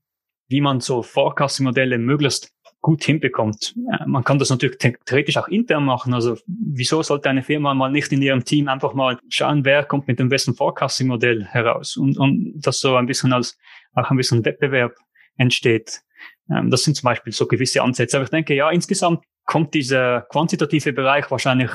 wie 0.47 0.61
man 0.61 0.79
so 0.79 1.03
Forecasting-Modelle 1.03 1.97
möglichst 1.97 2.53
gut 2.81 3.03
hinbekommt. 3.03 3.75
Man 4.05 4.23
kann 4.23 4.39
das 4.39 4.49
natürlich 4.49 4.77
theoretisch 4.77 5.37
auch 5.37 5.47
intern 5.47 5.83
machen. 5.83 6.13
Also 6.13 6.37
wieso 6.47 7.01
sollte 7.03 7.29
eine 7.29 7.43
Firma 7.43 7.73
mal 7.73 7.91
nicht 7.91 8.11
in 8.11 8.21
ihrem 8.21 8.45
Team 8.45 8.67
einfach 8.69 8.93
mal 8.93 9.19
schauen, 9.29 9.65
wer 9.65 9.83
kommt 9.83 10.07
mit 10.07 10.19
dem 10.19 10.29
besten 10.29 10.53
Forecasting-Modell 10.53 11.45
heraus 11.45 11.97
und, 11.97 12.17
und 12.17 12.53
das 12.55 12.79
so 12.79 12.95
ein 12.95 13.07
bisschen 13.07 13.33
als 13.33 13.57
auch 13.93 14.09
ein 14.09 14.17
bisschen 14.17 14.45
Wettbewerb 14.45 14.95
entsteht. 15.37 16.01
Ähm, 16.49 16.69
das 16.69 16.83
sind 16.83 16.95
zum 16.95 17.05
Beispiel 17.05 17.33
so 17.33 17.47
gewisse 17.47 17.81
Ansätze. 17.81 18.17
Aber 18.17 18.25
ich 18.25 18.29
denke, 18.29 18.55
ja, 18.55 18.69
insgesamt 18.69 19.23
kommt 19.45 19.73
dieser 19.73 20.21
quantitative 20.29 20.93
Bereich 20.93 21.29
wahrscheinlich 21.31 21.71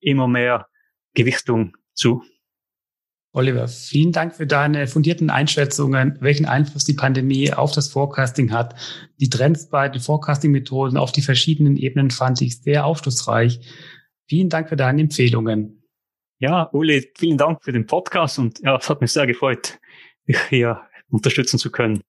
immer 0.00 0.28
mehr 0.28 0.66
Gewichtung 1.14 1.76
zu. 1.94 2.22
Oliver, 3.32 3.68
vielen 3.68 4.10
Dank 4.10 4.34
für 4.34 4.46
deine 4.46 4.88
fundierten 4.88 5.30
Einschätzungen, 5.30 6.18
welchen 6.20 6.46
Einfluss 6.46 6.84
die 6.84 6.94
Pandemie 6.94 7.52
auf 7.52 7.70
das 7.70 7.88
Forecasting 7.88 8.50
hat. 8.50 8.74
Die 9.20 9.30
Trends 9.30 9.68
bei 9.68 9.88
den 9.88 10.00
Forecasting-Methoden 10.00 10.96
auf 10.96 11.12
die 11.12 11.22
verschiedenen 11.22 11.76
Ebenen 11.76 12.10
fand 12.10 12.42
ich 12.42 12.60
sehr 12.60 12.84
aufschlussreich. 12.84 13.60
Vielen 14.28 14.48
Dank 14.48 14.68
für 14.68 14.76
deine 14.76 15.02
Empfehlungen. 15.02 15.84
Ja, 16.40 16.70
Uli, 16.72 17.08
vielen 17.16 17.38
Dank 17.38 17.62
für 17.62 17.70
den 17.70 17.86
Podcast 17.86 18.38
und 18.40 18.58
ja, 18.60 18.76
es 18.76 18.88
hat 18.88 19.00
mich 19.00 19.12
sehr 19.12 19.26
gefreut, 19.28 19.78
dich 20.26 20.40
hier 20.48 20.80
unterstützen 21.08 21.58
zu 21.58 21.70
können. 21.70 22.02